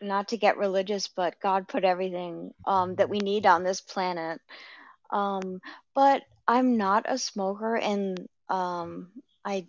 not 0.00 0.28
to 0.28 0.36
get 0.36 0.58
religious, 0.58 1.08
but 1.08 1.40
God 1.40 1.68
put 1.68 1.84
everything 1.84 2.52
um, 2.64 2.94
that 2.96 3.10
we 3.10 3.18
need 3.18 3.46
on 3.46 3.64
this 3.64 3.80
planet. 3.80 4.40
Um, 5.10 5.60
but 5.94 6.22
I'm 6.48 6.76
not 6.78 7.06
a 7.08 7.18
smoker, 7.18 7.76
and 7.76 8.28
um, 8.48 9.12
I 9.44 9.68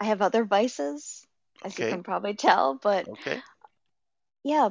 I 0.00 0.04
have 0.06 0.22
other 0.22 0.44
vices, 0.44 1.26
as 1.62 1.78
Okay. 1.78 1.80
you 1.80 1.86
can 1.86 2.02
probably 2.02 2.34
tell. 2.34 2.74
But 2.74 3.08
Okay. 3.08 3.42
yeah, 4.44 4.70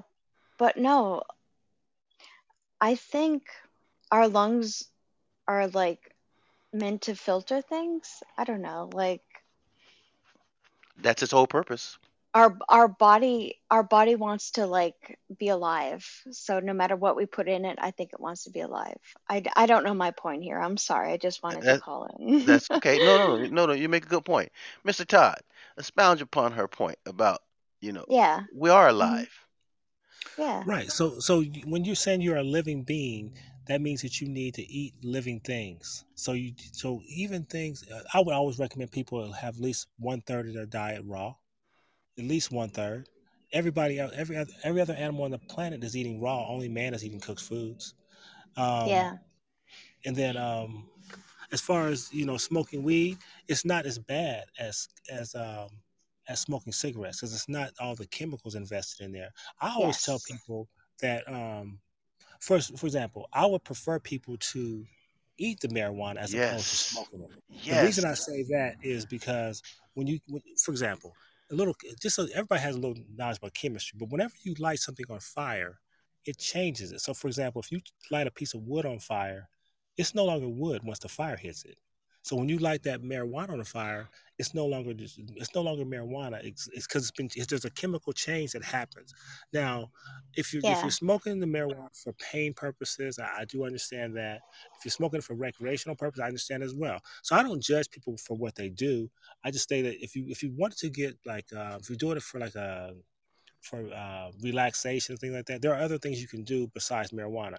but 0.58 0.78
no, 0.78 1.24
I 2.82 2.96
think 2.96 3.50
our 4.12 4.28
lungs 4.28 4.84
are 5.48 5.68
like 5.68 6.16
meant 6.74 7.04
to 7.04 7.16
filter 7.16 7.62
things. 7.62 8.24
I 8.38 8.44
don't 8.46 8.62
know, 8.62 8.90
like 8.94 9.24
That's 10.98 11.24
its 11.24 11.32
whole 11.32 11.48
purpose. 11.48 11.98
Our 12.34 12.58
our 12.70 12.88
body 12.88 13.56
our 13.72 13.84
body 13.84 14.16
wants 14.16 14.52
to 14.52 14.66
like 14.66 15.18
be 15.38 15.50
alive. 15.50 16.08
So 16.32 16.60
no 16.60 16.74
matter 16.74 16.96
what 16.96 17.16
we 17.16 17.26
put 17.26 17.48
in 17.48 17.66
it, 17.66 17.78
I 17.82 17.92
think 17.92 18.14
it 18.14 18.20
wants 18.20 18.44
to 18.46 18.52
be 18.52 18.62
alive. 18.62 18.98
I, 19.30 19.44
I 19.56 19.66
don't 19.66 19.84
know 19.84 19.94
my 19.94 20.12
point 20.12 20.44
here. 20.44 20.60
I'm 20.60 20.78
sorry. 20.78 21.12
I 21.14 21.18
just 21.18 21.44
wanted 21.44 21.68
to 21.68 21.76
call 21.76 22.10
in. 22.20 22.46
that's 22.46 22.70
okay. 22.72 23.00
No, 23.00 23.18
no, 23.18 23.38
no, 23.38 23.46
no, 23.48 23.66
no. 23.68 23.74
You 23.74 23.90
make 23.90 24.06
a 24.06 24.10
good 24.10 24.26
point, 24.26 24.52
Mr. 24.84 25.06
Todd. 25.06 25.42
Expound 25.78 26.22
upon 26.22 26.54
her 26.54 26.68
point 26.68 26.98
about 27.06 27.42
you 27.82 27.92
know 27.94 28.06
yeah. 28.08 28.42
we 28.54 28.70
are 28.70 28.88
Mhm. 28.88 28.92
alive. 28.92 29.48
Yeah. 30.38 30.64
Right. 30.66 30.92
So 30.92 31.20
so 31.20 31.44
when 31.66 31.86
you're 31.86 31.96
saying 31.96 32.22
you're 32.22 32.38
a 32.38 32.44
living 32.44 32.84
being, 32.84 33.34
that 33.68 33.82
means 33.82 34.02
that 34.02 34.22
you 34.22 34.28
need 34.28 34.54
to 34.56 34.64
eat 34.64 34.94
living 35.04 35.40
things. 35.40 36.06
So 36.16 36.34
you 36.34 36.54
so 36.72 37.02
even 37.08 37.44
things 37.46 37.84
uh, 37.90 38.04
I 38.14 38.20
would 38.22 38.34
always 38.34 38.60
recommend 38.60 38.92
people 38.92 39.32
have 39.34 39.56
at 39.56 39.62
least 39.62 39.88
one 40.00 40.22
third 40.22 40.48
of 40.48 40.54
their 40.54 40.66
diet 40.66 41.04
raw, 41.06 41.36
at 42.20 42.26
least 42.26 42.52
one 42.52 42.70
third. 42.70 43.08
Everybody 43.52 44.00
else, 44.00 44.12
every 44.16 44.38
other 44.38 44.52
every 44.64 44.82
other 44.82 44.94
animal 44.94 45.24
on 45.24 45.32
the 45.32 45.40
planet 45.40 45.84
is 45.84 45.98
eating 45.98 46.22
raw. 46.22 46.48
Only 46.48 46.70
man 46.70 46.94
is 46.94 47.04
eating 47.04 47.20
cooked 47.20 47.42
foods. 47.42 47.96
Um, 48.58 48.88
Yeah. 48.88 49.14
and 50.06 50.16
then 50.16 50.38
um, 50.38 50.88
as 51.52 51.62
far 51.62 51.88
as 51.88 52.14
you 52.14 52.26
know, 52.26 52.38
smoking 52.38 52.84
weed, 52.84 53.18
it's 53.48 53.66
not 53.66 53.86
as 53.86 53.98
bad 53.98 54.44
as 54.60 54.88
as 55.10 55.34
um, 55.34 55.70
as 56.28 56.40
smoking 56.40 56.72
cigarettes 56.74 57.20
because 57.20 57.34
it's 57.34 57.50
not 57.50 57.72
all 57.80 57.96
the 57.96 58.06
chemicals 58.08 58.56
invested 58.56 59.06
in 59.06 59.12
there. 59.12 59.32
I 59.60 59.74
always 59.74 60.04
tell 60.04 60.20
people 60.28 60.68
that 61.02 61.28
um, 61.28 61.80
first, 62.40 62.78
for 62.78 62.86
example, 62.86 63.28
I 63.34 63.46
would 63.46 63.64
prefer 63.64 64.00
people 64.00 64.38
to 64.38 64.86
eat 65.38 65.60
the 65.62 65.70
marijuana 65.70 66.18
as 66.18 66.34
opposed 66.34 66.70
to 66.70 66.76
smoking 66.76 67.22
it. 67.22 67.30
The 67.66 67.86
reason 67.86 68.06
I 68.06 68.14
say 68.14 68.44
that 68.50 68.76
is 68.84 69.06
because 69.06 69.62
when 69.96 70.08
you, 70.08 70.20
when, 70.28 70.42
for 70.64 70.72
example, 70.72 71.14
a 71.52 71.56
little, 71.56 71.76
eh, 71.88 71.94
just 72.02 72.16
so 72.16 72.26
everybody 72.34 72.62
has 72.62 72.76
a 72.76 72.80
little 72.80 72.98
knowledge 73.16 73.38
about 73.38 73.54
chemistry, 73.54 73.98
but 74.00 74.10
whenever 74.10 74.34
you 74.44 74.54
light 74.56 74.80
something 74.80 75.06
on 75.10 75.20
fire, 75.20 75.80
it 76.26 76.38
changes 76.38 76.92
it. 76.92 77.02
So, 77.02 77.14
for 77.14 77.28
example, 77.28 77.62
if 77.62 77.72
you 77.72 77.82
light 78.12 78.28
a 78.28 78.32
piece 78.32 78.54
of 78.54 78.62
wood 78.64 78.86
on 78.86 79.00
fire, 79.00 79.50
it's 79.98 80.16
no 80.16 80.26
longer 80.26 80.48
wood 80.50 80.84
once 80.84 81.00
the 81.00 81.10
fire 81.10 81.38
hits 81.38 81.64
it. 81.66 81.78
So 82.22 82.36
when 82.36 82.50
you 82.50 82.58
light 82.58 82.84
that 82.84 83.02
marijuana 83.02 83.52
on 83.52 83.60
the 83.60 83.66
fire, 83.66 84.10
it's 84.38 84.54
no 84.54 84.66
longer 84.66 84.94
just, 84.94 85.20
it's 85.36 85.54
no 85.56 85.62
longer 85.62 85.84
marijuana. 85.86 86.44
It's 86.44 86.70
because 86.70 87.04
it's 87.04 87.12
been 87.12 87.30
it's, 87.36 87.48
there's 87.48 87.66
a 87.66 87.70
chemical 87.72 88.14
change 88.14 88.52
that 88.54 88.64
happens. 88.64 89.14
Now, 89.54 89.90
if 90.36 90.54
you 90.54 90.62
if 90.64 90.82
you're 90.82 90.92
smoking 90.92 91.40
the 91.40 91.46
marijuana 91.46 91.90
for 92.04 92.14
pain 92.14 92.54
purposes, 92.54 93.20
I, 93.20 93.42
I 93.42 93.46
do 93.46 93.66
understand 93.66 94.16
that. 94.18 94.42
If 94.78 94.86
you're 94.86 94.92
smoking 94.92 95.20
it 95.20 95.24
for 95.24 95.34
recreational 95.34 95.96
purpose, 95.96 96.22
I 96.22 96.28
understand 96.28 96.64
as 96.64 96.74
well. 96.74 97.00
So 97.22 97.36
I 97.36 97.44
don't 97.44 97.62
judge 97.62 97.90
people 97.90 98.16
for 98.18 98.38
what 98.38 98.56
they 98.56 98.70
do. 98.70 99.10
I 99.44 99.52
just 99.52 99.68
say 99.68 99.82
that 99.82 100.02
if 100.04 100.16
you 100.16 100.26
if 100.28 100.44
you 100.44 100.52
want 100.56 100.78
to 100.78 100.90
get 100.90 101.18
like 101.26 101.46
uh, 101.56 101.78
if 101.82 101.90
you're 101.90 101.98
doing 101.98 102.18
it 102.18 102.24
for 102.24 102.40
like 102.40 102.56
a 102.56 102.94
for 103.62 103.92
uh, 103.94 104.32
relaxation 104.42 105.18
things 105.18 105.34
like 105.34 105.46
that, 105.48 105.62
there 105.62 105.74
are 105.74 105.82
other 105.82 105.98
things 105.98 106.22
you 106.22 106.28
can 106.28 106.44
do 106.44 106.68
besides 106.74 107.12
marijuana. 107.12 107.58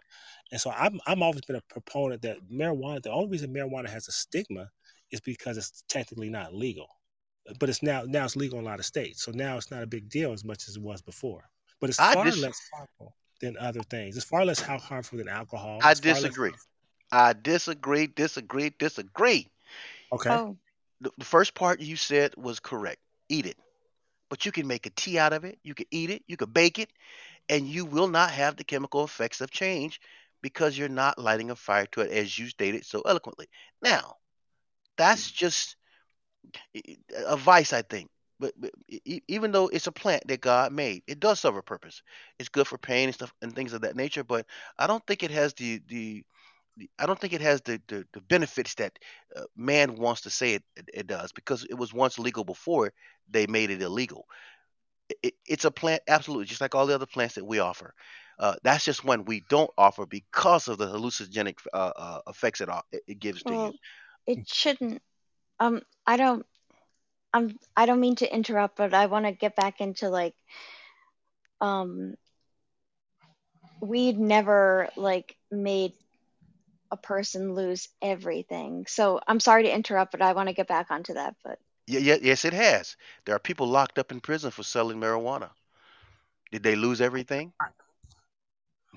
And 0.53 0.61
so 0.61 0.71
I'm 0.71 1.01
I'm 1.07 1.23
always 1.23 1.43
been 1.43 1.57
a 1.57 1.63
proponent 1.69 2.23
that 2.23 2.39
marijuana. 2.51 3.03
The 3.03 3.13
only 3.13 3.31
reason 3.31 3.53
marijuana 3.53 3.89
has 3.89 4.09
a 4.09 4.13
stigma 4.13 4.71
is 5.11 5.21
because 5.21 5.57
it's 5.59 5.85
technically 5.89 6.31
not 6.31 6.55
legal, 6.55 6.89
but 7.59 7.69
it's 7.69 7.83
now 7.83 8.03
now 8.07 8.25
it's 8.25 8.37
legal 8.37 8.59
in 8.59 8.65
a 8.65 8.69
lot 8.69 8.79
of 8.79 8.87
states. 8.87 9.23
So 9.23 9.33
now 9.33 9.57
it's 9.57 9.71
not 9.71 9.83
a 9.83 9.87
big 9.87 10.09
deal 10.09 10.33
as 10.33 10.45
much 10.45 10.69
as 10.69 10.77
it 10.77 10.83
was 10.83 11.03
before. 11.03 11.45
But 11.81 11.91
it's 11.91 11.99
far 11.99 12.25
dis 12.25 12.39
less 12.43 12.61
harmful 12.73 13.15
than 13.41 13.57
other 13.59 13.83
things. 13.83 14.17
It's 14.17 14.27
far 14.27 14.45
less 14.45 14.61
harmful 14.61 15.19
than 15.19 15.29
alcohol. 15.29 15.81
I 15.83 15.93
It's 15.93 16.01
far 16.01 16.15
less. 16.15 16.25
disagree. 16.25 16.53
I 17.13 17.33
disagree, 17.33 18.07
disagree, 18.07 18.71
disagree. 18.79 19.49
Okay. 20.13 20.31
Oh, 20.31 20.57
The, 21.01 21.11
the 21.19 21.25
first 21.25 21.55
part 21.55 21.81
you 21.81 21.97
said 21.97 22.35
was 22.37 22.61
correct. 22.61 23.01
Eat 23.29 23.47
it. 23.47 23.57
But 24.31 24.47
you 24.47 24.53
can 24.53 24.67
make 24.67 24.87
a 24.87 24.91
tea 24.91 25.19
out 25.19 25.35
of 25.35 25.45
it. 25.45 25.59
You 25.63 25.75
can 25.75 25.87
eat 25.91 26.09
it. 26.09 26.23
You 26.27 26.37
can 26.37 26.51
bake 26.51 26.79
it. 26.79 26.89
And 27.49 27.67
you 27.67 27.85
will 27.85 28.09
not 28.09 28.31
have 28.31 28.57
the 28.57 28.65
chemical 28.65 29.05
effects 29.05 29.41
of 29.41 29.51
change 29.51 30.01
because 30.41 30.79
you're 30.79 30.89
not 30.89 31.19
lighting 31.19 31.51
a 31.51 31.57
fire 31.57 31.87
to 31.87 32.01
it, 32.01 32.13
as 32.13 32.39
you 32.39 32.47
stated 32.49 32.87
so 32.87 33.03
eloquently. 33.03 33.49
Now, 33.83 34.15
that's 34.97 35.31
just 35.31 35.77
a 37.27 37.37
vice, 37.37 37.73
I 37.73 37.83
think. 37.83 38.09
But, 38.39 38.55
but 38.59 38.71
even 39.29 39.53
though 39.53 39.69
it's 39.69 39.87
a 39.87 39.93
plant 39.93 40.27
that 40.29 40.41
God 40.41 40.73
made, 40.73 41.03
it 41.07 41.21
does 41.21 41.41
serve 41.41 41.57
a 41.57 41.63
purpose. 41.63 42.03
It's 42.39 42.49
good 42.49 42.67
for 42.67 42.79
pain 42.79 43.09
and 43.09 43.15
stuff 43.15 43.35
and 43.43 43.55
things 43.55 43.75
of 43.75 43.83
that 43.83 43.97
nature. 43.97 44.25
But 44.25 44.47
I 44.79 44.87
don't 44.87 45.07
think 45.07 45.23
it 45.23 45.31
has 45.31 45.53
the, 45.55 45.83
the 45.89 46.25
I 46.99 47.07
don't 47.07 47.19
think 47.19 47.33
it 47.33 47.41
has 47.41 47.61
the 47.63 47.81
the, 47.89 48.07
the 48.13 48.21
benefits 48.21 48.75
that 48.77 48.99
uh, 49.37 49.43
man 49.57 49.97
wants 49.97 50.23
to 50.23 50.31
say 50.31 50.55
it, 50.55 50.65
it 50.77 50.89
it 50.95 51.07
does 51.07 51.33
because 51.33 51.65
it 51.65 51.75
was 51.75 51.93
once 51.93 52.19
legal 52.19 52.45
before 52.45 52.93
they 53.31 53.47
made 53.47 53.71
it 53.71 53.83
illegal. 53.83 54.27
It, 55.09 55.19
it- 55.23 55.35
it's 55.47 55.65
a 55.65 55.71
plant, 55.71 56.03
absolutely, 56.09 56.47
just 56.47 56.61
like 56.61 56.75
all 56.75 56.87
the 56.87 56.95
other 56.95 57.07
plants 57.07 57.35
that 57.37 57.45
we 57.45 57.59
offer. 57.59 57.95
Uh, 58.39 58.55
that's 58.63 58.85
just 58.85 59.05
one 59.05 59.25
we 59.25 59.41
don't 59.49 59.71
offer 59.79 60.07
because 60.07 60.69
of 60.69 60.79
the 60.79 60.87
hallucinogenic 60.87 61.57
uh, 61.73 61.93
uh, 61.97 62.21
effects 62.29 62.61
it, 62.61 62.69
it 63.07 63.19
gives 63.21 63.45
to 63.45 63.55
you. 63.57 63.73
it 64.27 64.41
shouldn't. 64.47 65.03
Um, 65.59 65.83
I 66.07 66.17
don't. 66.17 66.47
I'm. 67.33 67.59
I 67.77 67.87
don't 67.87 68.01
mean 68.01 68.17
to 68.17 68.35
interrupt, 68.35 68.77
but 68.77 68.95
I 68.95 69.07
want 69.07 69.27
to 69.27 69.33
get 69.33 69.57
back 69.57 69.81
into 69.81 70.09
like, 70.09 70.35
um, 71.61 72.15
we'd 73.81 74.19
never 74.19 74.89
like 74.97 75.37
made 75.51 75.93
a 76.91 76.97
person 76.97 77.55
lose 77.55 77.89
everything. 78.03 78.85
So 78.89 79.21
I'm 79.27 79.41
sorry 79.41 79.65
to 79.65 79.75
interrupt, 79.75 80.13
but 80.13 80.23
I 80.23 80.33
want 80.33 80.49
to 80.49 80.55
get 80.55 80.67
back 80.69 80.91
onto 80.91 81.15
that. 81.15 81.37
But 81.45 81.59
Yeah, 81.87 82.01
yeah, 82.01 82.17
yes, 82.21 82.45
it 82.45 82.53
has. 82.53 82.97
There 83.25 83.35
are 83.35 83.39
people 83.39 83.67
locked 83.69 83.99
up 83.99 84.11
in 84.13 84.21
prison 84.21 84.51
for 84.51 84.63
selling 84.63 84.99
marijuana. 85.01 85.51
Did 86.53 86.63
they 86.63 86.77
lose 86.77 87.01
everything? 87.01 87.53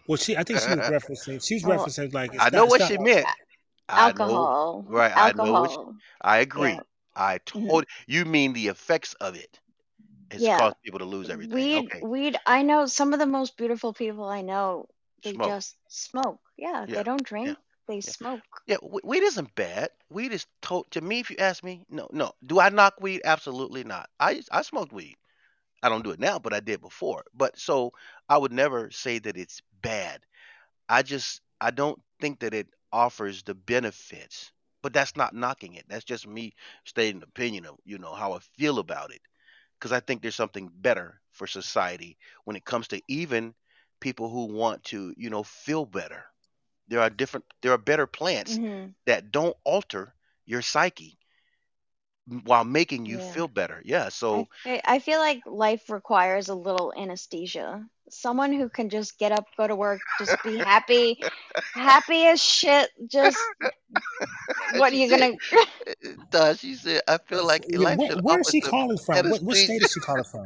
Well, 0.08 0.18
she, 0.18 0.36
I 0.36 0.44
think 0.44 0.60
she 0.60 0.68
was 0.68 0.80
referencing. 0.80 1.42
She's 1.48 1.64
Well, 1.64 1.80
referencing 1.86 2.14
like 2.14 2.34
it's 2.34 2.44
I 2.44 2.50
know 2.50 2.64
it's 2.66 2.72
what 2.72 2.80
not 2.82 2.90
she 2.90 2.98
like- 2.98 3.06
meant. 3.06 3.26
I 3.88 3.96
know, 3.96 4.08
alcohol. 4.08 4.86
right? 4.88 5.12
I 5.16 5.32
know 5.32 5.52
what. 5.54 5.70
She, 5.72 5.78
Alcohol. 5.78 5.96
I 6.22 6.38
agree. 6.40 6.70
Yeah. 6.72 6.80
I 7.16 7.38
Mhm. 7.38 7.46
totally. 7.46 7.86
You 8.08 8.26
mean 8.26 8.52
the 8.54 8.68
effects 8.68 9.14
of 9.22 9.36
it 9.36 9.60
It's 10.32 10.42
Yeah. 10.42 10.58
caused 10.58 10.76
people 10.84 11.00
to 11.00 11.06
lose 11.06 11.30
everything? 11.30 11.56
Weed, 11.56 11.86
okay, 11.86 12.02
weed. 12.02 12.38
I 12.46 12.64
know 12.64 12.86
some 12.88 13.14
of 13.14 13.20
the 13.20 13.26
most 13.28 13.56
beautiful 13.56 13.94
people 13.94 14.26
I 14.26 14.42
know. 14.42 14.90
They 15.24 15.34
smoke. 15.34 15.48
just 15.48 15.76
smoke. 15.88 16.42
Yeah, 16.58 16.86
Yeah, 16.88 16.96
they 16.96 17.04
don't 17.04 17.24
drink. 17.24 17.58
They 17.88 18.02
smoke. 18.02 18.64
Yeah, 18.68 18.78
weed 18.82 19.24
isn't 19.24 19.56
bad. 19.56 19.90
Weed 20.10 20.32
is 20.34 20.46
to 20.64 20.84
to 20.92 21.02
me. 21.02 21.20
If 21.20 21.30
you 21.32 21.38
ask 21.38 21.64
me, 21.64 21.86
no, 21.90 22.08
no. 22.12 22.34
Do 22.46 22.60
I 22.60 22.70
knock 22.70 22.96
weed? 23.02 23.22
Absolutely 23.26 23.84
not. 23.84 24.10
I 24.20 24.42
I 24.52 24.62
smoked 24.64 24.92
weed. 24.94 25.18
I 25.84 25.90
don't 25.90 26.04
do 26.04 26.12
it 26.12 26.20
now, 26.20 26.40
but 26.40 26.54
I 26.54 26.60
did 26.60 26.82
before. 26.82 27.26
But 27.34 27.58
so 27.60 27.94
I 28.30 28.38
would 28.38 28.52
never 28.52 28.92
say 28.92 29.20
that 29.20 29.38
it's 29.38 29.62
bad. 29.82 30.26
I 30.90 31.04
just 31.04 31.42
I 31.62 31.72
don't 31.72 32.02
think 32.20 32.40
that 32.42 32.54
it 32.54 32.68
offers 32.92 33.44
the 33.44 33.56
benefits. 33.56 34.52
But 34.82 34.94
that's 34.94 35.16
not 35.18 35.36
knocking 35.36 35.76
it. 35.76 35.86
That's 35.90 36.06
just 36.06 36.28
me 36.28 36.54
stating 36.86 37.18
an 37.18 37.24
opinion 37.24 37.66
of 37.66 37.78
you 37.86 37.98
know 38.00 38.14
how 38.14 38.34
I 38.34 38.40
feel 38.58 38.80
about 38.80 39.14
it. 39.14 39.22
Because 39.80 39.92
I 39.94 40.00
think 40.02 40.22
there's 40.22 40.36
something 40.36 40.70
better 40.74 41.22
for 41.32 41.48
society 41.48 42.18
when 42.46 42.56
it 42.58 42.66
comes 42.66 42.88
to 42.90 43.02
even 43.08 43.56
people 44.00 44.30
who 44.30 44.46
want 44.46 44.84
to 44.86 45.14
you 45.18 45.30
know 45.30 45.44
feel 45.44 45.86
better. 45.86 46.26
There 46.94 47.02
are 47.02 47.10
different. 47.10 47.44
There 47.64 47.72
are 47.74 47.78
better 47.80 48.06
plants 48.06 48.58
hmm 48.58 48.94
that 49.08 49.32
don't 49.32 49.58
alter 49.66 50.14
your 50.46 50.62
psyche 50.62 51.18
while 52.46 52.64
making 52.64 53.08
you 53.08 53.18
Yeah. 53.18 53.34
feel 53.34 53.48
better. 53.48 53.82
Yeah. 53.84 54.10
So 54.10 54.48
I, 54.64 54.80
I 54.86 55.00
feel 55.00 55.18
like 55.18 55.42
life 55.48 55.90
requires 55.90 56.50
a 56.50 56.56
little 56.56 56.94
anesthesia. 56.96 57.84
Someone 58.12 58.54
who 58.54 58.70
can 58.70 58.90
just 58.90 59.18
get 59.18 59.32
up, 59.32 59.46
go 59.58 59.66
to 59.68 59.76
work, 59.76 60.02
just 60.20 60.38
be 60.44 60.58
happy, 60.58 61.18
happy 61.74 62.28
as 62.28 62.40
shit. 62.42 62.92
Just 63.08 63.40
what 64.78 64.94
are 64.94 64.96
you 64.96 65.10
said- 65.10 65.20
gonna? 65.20 65.34
Duh, 66.30 66.54
she 66.62 66.76
said, 66.76 67.02
I 67.08 67.18
feel 67.18 67.44
like 67.44 67.66
Yeah, 67.70 67.80
life 67.80 67.98
where, 67.98 68.18
where 68.18 68.40
is 68.40 68.50
she 68.52 68.62
calling 68.62 69.00
from? 69.00 69.30
What, 69.32 69.42
what 69.42 69.58
state 69.58 69.82
is 69.82 69.92
she 69.92 70.00
calling 70.00 70.24
from? 70.26 70.46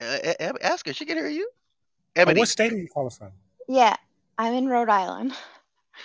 Uh, 0.00 0.16
a- 0.24 0.44
a- 0.48 0.64
ask 0.64 0.86
her. 0.86 0.94
She 0.94 1.04
can 1.04 1.18
hear 1.18 1.28
you. 1.28 1.44
Or 1.44 2.22
Ebony. 2.22 2.40
what 2.40 2.48
state 2.48 2.72
are 2.72 2.76
you 2.76 2.88
calling 2.88 3.10
from? 3.10 3.32
Yeah, 3.68 3.96
I'm 4.38 4.54
in 4.54 4.66
Rhode 4.68 4.88
Island, 4.90 5.32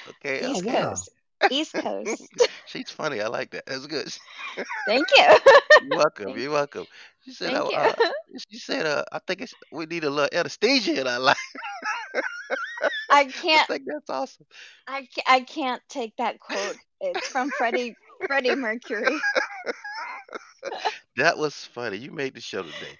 Okay. 0.08 0.44
Oh, 0.44 0.58
East 0.58 0.60
okay. 0.60 0.84
Coast. 0.84 1.10
East 1.50 1.78
Coast. 1.78 2.32
She's 2.66 2.90
funny. 2.90 3.22
I 3.22 3.28
like 3.28 3.52
that. 3.52 3.66
That's 3.66 3.88
good. 3.88 4.08
Thank 4.86 5.08
you. 5.16 5.38
You're 5.80 5.96
welcome. 5.96 6.38
You're 6.38 6.52
welcome. 6.52 6.86
She 7.26 7.32
said, 7.32 7.54
Thank 7.54 7.54
uh, 7.54 7.70
you. 7.70 7.78
uh, 7.78 7.94
she 8.50 8.58
said, 8.60 8.86
uh, 8.86 9.04
I 9.12 9.20
think 9.20 9.42
it's, 9.42 9.54
we 9.72 9.86
need 9.86 10.04
a 10.04 10.10
little 10.10 10.30
anesthesia 10.38 11.00
in 11.02 11.08
our 11.08 11.20
life. 11.20 11.38
I 13.10 13.26
can't. 13.26 13.70
I 13.70 13.74
think 13.74 13.84
that's 13.86 14.10
awesome. 14.10 14.46
I 14.88 15.08
I 15.28 15.42
can't 15.42 15.82
take 15.90 16.18
that 16.18 16.40
quote. 16.40 16.80
It's 17.00 17.28
from 17.28 17.52
Freddie 17.52 17.98
Freddie 18.28 18.56
Mercury. 18.56 19.26
That 21.18 21.38
was 21.38 21.56
funny. 21.66 21.98
You 21.98 22.12
made 22.12 22.34
the 22.36 22.42
show 22.42 22.64
today. 22.64 22.98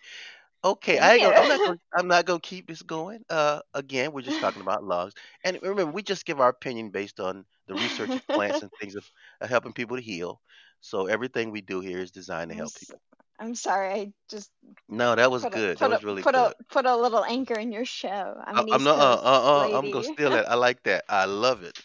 Okay, 0.64 0.98
I 1.00 1.14
ain't 1.14 1.24
gonna, 1.24 1.36
I'm 1.38 1.48
not 1.48 1.62
gonna 1.64 1.78
I'm 1.96 2.08
not 2.08 2.26
gonna 2.26 2.40
keep 2.40 2.68
this 2.68 2.82
going. 2.82 3.24
Uh, 3.30 3.62
again, 3.74 4.12
we're 4.12 4.22
just 4.22 4.40
talking 4.40 4.62
about 4.62 4.84
logs, 4.84 5.14
and 5.44 5.58
remember, 5.62 5.92
we 5.92 6.02
just 6.04 6.26
give 6.26 6.40
our 6.42 6.50
opinion 6.50 6.90
based 6.90 7.20
on 7.20 7.46
the 7.68 7.76
research 7.76 8.16
of 8.16 8.28
plants 8.30 8.62
and 8.62 8.72
things 8.80 8.96
of 8.96 9.06
uh, 9.42 9.48
helping 9.48 9.74
people 9.74 9.96
to 9.98 10.04
heal. 10.04 10.42
So 10.82 11.06
everything 11.08 11.52
we 11.52 11.62
do 11.62 11.80
here 11.82 12.00
is 12.00 12.12
designed 12.12 12.50
to 12.52 12.56
I'm, 12.56 12.58
help 12.58 12.74
s- 12.74 12.76
people. 12.76 13.02
I'm 13.40 13.56
sorry. 13.56 13.90
I 13.94 14.14
just 14.30 14.52
No, 14.90 15.16
that 15.16 15.32
was 15.32 15.46
put 15.46 15.54
a 15.54 15.62
good. 15.62 15.80
That 15.80 15.90
was 15.90 16.04
a 16.04 16.06
really 16.06 16.24
put 16.24 16.34
good. 16.34 16.54
a 16.54 16.56
put 16.70 16.86
a 16.86 16.96
little 16.96 17.24
anchor 17.24 17.56
in 17.58 17.72
your 17.72 17.86
show. 17.86 18.36
I'm 18.46 18.56
I, 18.56 18.64
I'm 18.72 18.84
East 18.84 18.86
not. 18.86 18.98
Uh, 19.00 19.22
uh, 19.24 19.70
uh, 19.74 19.78
I'm 19.78 19.90
gonna 19.90 20.04
steal 20.04 20.32
that. 20.32 20.50
I 20.50 20.56
like 20.56 20.84
that. 20.84 21.04
I 21.10 21.26
love 21.26 21.64
it. 21.64 21.76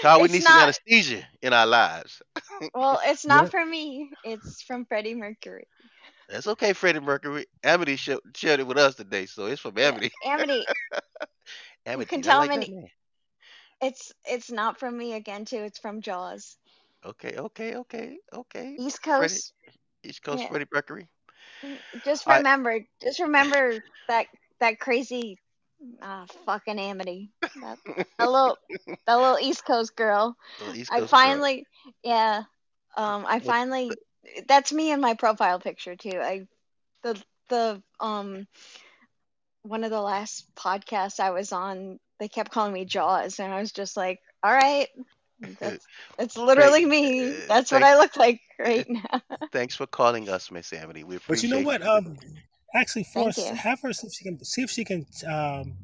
How 0.00 0.20
we 0.20 0.28
It's 0.28 0.30
need 0.30 0.42
some 0.44 0.58
anesthesia 0.58 1.26
in 1.42 1.52
our 1.52 1.66
lives. 1.66 2.22
well. 2.74 3.00
It's 3.04 3.24
Yeah. 3.28 3.48
not 3.48 3.50
from 3.50 3.70
me. 3.70 4.10
It's 4.22 4.62
from 4.62 4.84
Freddie 4.86 5.14
Mercury. 5.14 5.66
That's 6.30 6.46
okay, 6.48 6.72
Freddie 6.72 7.00
Mercury. 7.00 7.46
Amity 7.64 7.96
sh- 7.96 8.10
shared 8.34 8.60
it 8.60 8.66
with 8.66 8.78
us 8.78 8.94
today, 8.96 9.26
so 9.26 9.46
it's 9.46 9.60
from 9.60 9.78
Yeah, 9.78 9.98
Amity. 9.98 10.12
Amity. 10.24 10.68
You 11.96 12.04
can 12.06 12.22
tell 12.22 12.40
like 12.40 12.42
him 12.42 12.50
that 12.52 12.68
any. 12.68 12.70
name. 12.70 12.88
It's 13.80 14.12
it's 14.24 14.50
not 14.50 14.78
from 14.78 14.96
me 14.96 15.12
again 15.14 15.44
too. 15.44 15.58
It's 15.62 15.78
from 15.78 16.00
Jaws. 16.00 16.56
Okay, 17.04 17.36
okay, 17.36 17.74
okay, 17.76 18.18
okay. 18.32 18.78
East 18.78 19.02
Freddie, 19.08 19.42
Coast. 19.42 19.52
East 20.02 20.22
Coast 20.22 20.44
Yeah. 20.44 20.48
Freddie 20.48 20.66
Mercury. 20.72 21.08
Just 22.04 22.26
I 22.26 22.42
remember. 22.42 22.80
Just 23.02 23.20
remember 23.20 23.82
that 24.08 24.26
that 24.60 24.78
crazy. 24.80 25.38
Ah, 26.02 26.26
fucking 26.46 26.78
Amity. 26.78 27.30
That, 27.62 27.78
that 28.18 28.26
little 28.30 28.56
that 29.06 29.14
little 29.16 29.38
East 29.40 29.64
Coast 29.66 29.96
girl. 29.96 30.36
East 30.74 30.92
I 30.92 31.00
Coast 31.00 31.18
girl. 31.20 31.42
finally, 31.42 31.66
yeah, 32.02 32.42
um, 32.96 33.24
I 33.26 33.40
finally, 33.40 33.98
that's 34.46 34.72
me 34.72 34.92
in 34.92 35.00
my 35.00 35.14
profile 35.14 35.60
picture 35.60 35.96
too. 35.96 36.18
I, 36.20 36.46
the, 37.02 37.22
the, 37.48 37.82
um, 38.00 38.46
one 39.62 39.84
of 39.84 39.90
the 39.90 40.00
last 40.00 40.44
podcasts 40.56 41.20
I 41.20 41.30
was 41.30 41.52
on, 41.52 41.98
they 42.18 42.28
kept 42.28 42.50
calling 42.50 42.72
me 42.72 42.84
Jaws, 42.84 43.38
and 43.40 43.52
I 43.52 43.60
was 43.60 43.72
just 43.72 43.96
like, 43.96 44.20
all 44.42 44.52
right, 44.52 44.88
that's, 45.60 45.86
it's 46.18 46.34
Thank, 46.34 46.46
literally 46.46 46.84
me. 46.86 47.30
uh, 47.30 47.32
That's 47.48 47.72
what 47.72 47.82
thank, 47.82 47.94
I 47.94 47.98
look 47.98 48.16
like 48.16 48.40
uh, 48.60 48.64
right 48.64 48.86
now. 48.88 49.20
thanks 49.52 49.74
for 49.74 49.86
calling 49.86 50.28
us, 50.28 50.50
Miss 50.50 50.72
Amity. 50.72 51.04
We 51.04 51.16
appreciate. 51.16 51.50
But 51.50 51.58
you 51.58 51.64
know 51.64 51.70
appreciate 51.70 51.80
what? 51.80 52.06
you. 52.06 52.10
Um, 52.10 52.18
actually, 52.74 53.04
Thank 53.04 53.36
force 53.36 53.48
you. 53.50 53.54
have 53.56 53.80
her 53.82 53.92
see 53.92 54.06
if 54.06 54.12
she 54.12 54.24
can 54.24 54.44
see 54.44 54.62
if 54.62 54.70
she 54.70 54.84
can 54.84 55.06
um 55.26 55.74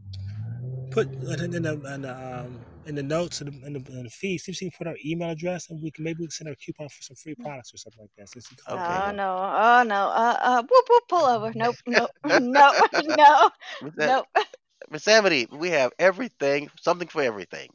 put 0.91 1.13
in 1.13 1.41
a, 1.41 1.45
in 1.45 1.63
the, 1.63 1.95
in 1.95 2.03
the, 2.03 2.41
um, 2.41 2.61
in 2.87 2.95
the 2.95 3.03
notes 3.03 3.41
in 3.41 3.47
the, 3.49 3.67
in, 3.67 3.73
the, 3.73 3.93
in 3.93 4.05
the 4.05 4.11
feed. 4.11 4.39
See 4.39 4.53
if 4.53 4.59
she 4.59 4.71
can 4.71 4.79
put 4.79 4.87
her 4.87 4.97
email 5.05 5.31
address, 5.31 5.71
and 5.71 5.83
we 5.83 5.91
can 5.91 6.05
maybe 6.05 6.21
we 6.21 6.27
can 6.27 6.31
send 6.31 6.49
her 6.49 6.53
a 6.55 6.57
coupon 6.57 6.89
for 6.89 7.03
some 7.03 7.17
free 7.17 7.35
products 7.35 7.75
or 7.75 7.79
something 7.79 8.01
like 8.03 8.11
that. 8.19 8.29
Since 8.29 8.49
she 8.49 8.57
called 8.57 8.81
Okay. 8.81 8.97
Oh 9.09 9.13
no, 9.13 9.37
oh 9.37 9.83
no, 9.85 9.95
uh, 10.09 10.37
uh, 10.41 10.63
whoop, 10.63 10.85
whoop, 10.89 11.03
pull 11.09 11.25
over. 11.27 11.53
Nope, 11.55 11.77
nope, 11.87 12.11
no, 12.25 12.73
no, 13.05 13.51
nope. 13.97 14.27
Miss 14.91 15.09
Amity, 15.09 15.49
we 15.51 15.71
have 15.71 15.93
everything, 15.99 16.71
something 16.81 17.09
for 17.09 17.23
everything. 17.23 17.69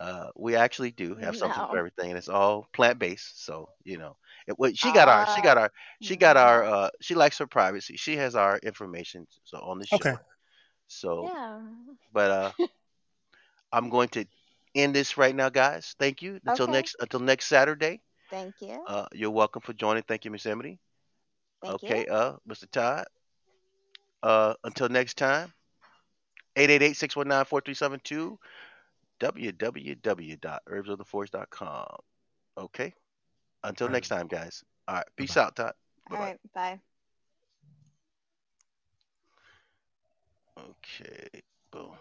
Uh, 0.00 0.26
we 0.36 0.56
actually 0.56 0.90
do 0.90 1.14
have 1.14 1.36
something 1.36 1.62
for 1.70 1.78
everything, 1.78 2.10
and 2.10 2.18
it's 2.18 2.28
all 2.28 2.66
plant 2.72 2.98
based. 2.98 3.44
So 3.44 3.68
you 3.84 3.98
know, 3.98 4.16
it, 4.46 4.58
well, 4.58 4.72
she 4.74 4.92
got 4.92 5.08
our, 5.08 5.26
she 5.26 5.40
Uh, 5.40 5.44
got 5.44 5.58
our, 5.58 5.70
she 6.00 6.16
got 6.16 6.36
our. 6.36 6.64
Uh, 6.64 6.90
she 7.00 7.14
likes 7.14 7.38
her 7.38 7.46
privacy. 7.46 7.96
She 7.96 8.16
has 8.16 8.34
our 8.34 8.58
information 8.58 9.26
so 9.44 9.58
on 9.58 9.78
the 9.78 9.86
show. 9.86 9.96
Okay. 9.96 10.14
So, 10.88 11.28
Yeah. 11.28 11.60
but 12.12 12.30
uh, 12.30 12.52
I'm 13.72 13.88
going 13.90 14.08
to 14.10 14.24
end 14.74 14.94
this 14.94 15.16
right 15.16 15.34
now, 15.34 15.48
guys. 15.50 15.94
Thank 15.98 16.22
you. 16.22 16.40
Until 16.46 16.66
Okay. 16.66 16.68
next, 16.68 16.96
until 17.00 17.20
next 17.20 17.46
Saturday. 17.46 18.00
Thank 18.30 18.54
you. 18.60 18.86
Uh, 18.86 19.06
you're 19.12 19.30
welcome 19.30 19.62
for 19.62 19.72
joining. 19.74 20.02
Thank 20.04 20.24
you, 20.24 20.30
Miss 20.30 20.46
Emily. 20.46 20.78
Thank 21.60 21.74
Okay, 21.76 21.82
you. 21.82 22.06
uh, 22.06 22.36
Mr. 22.48 22.70
Todd. 22.70 23.06
Uh, 24.22 24.54
until 24.64 24.88
next 24.88 25.16
time. 25.16 25.52
888-619-4372 26.56 28.38
www.herbsoftheforest.com 29.20 31.86
okay 32.58 32.94
until 33.64 33.86
All 33.86 33.90
right. 33.90 33.90
next 33.90 34.08
time 34.08 34.28
guys 34.28 34.62
all 34.88 34.96
right 34.96 35.06
peace 35.16 35.28
Bye-bye. 35.28 35.36
out 35.36 35.56
todd 35.56 35.74
All 36.10 36.10
bye-bye 36.10 36.18
right. 36.18 36.38
Bye. 36.54 36.80
okay 40.56 41.42
boom 41.70 41.96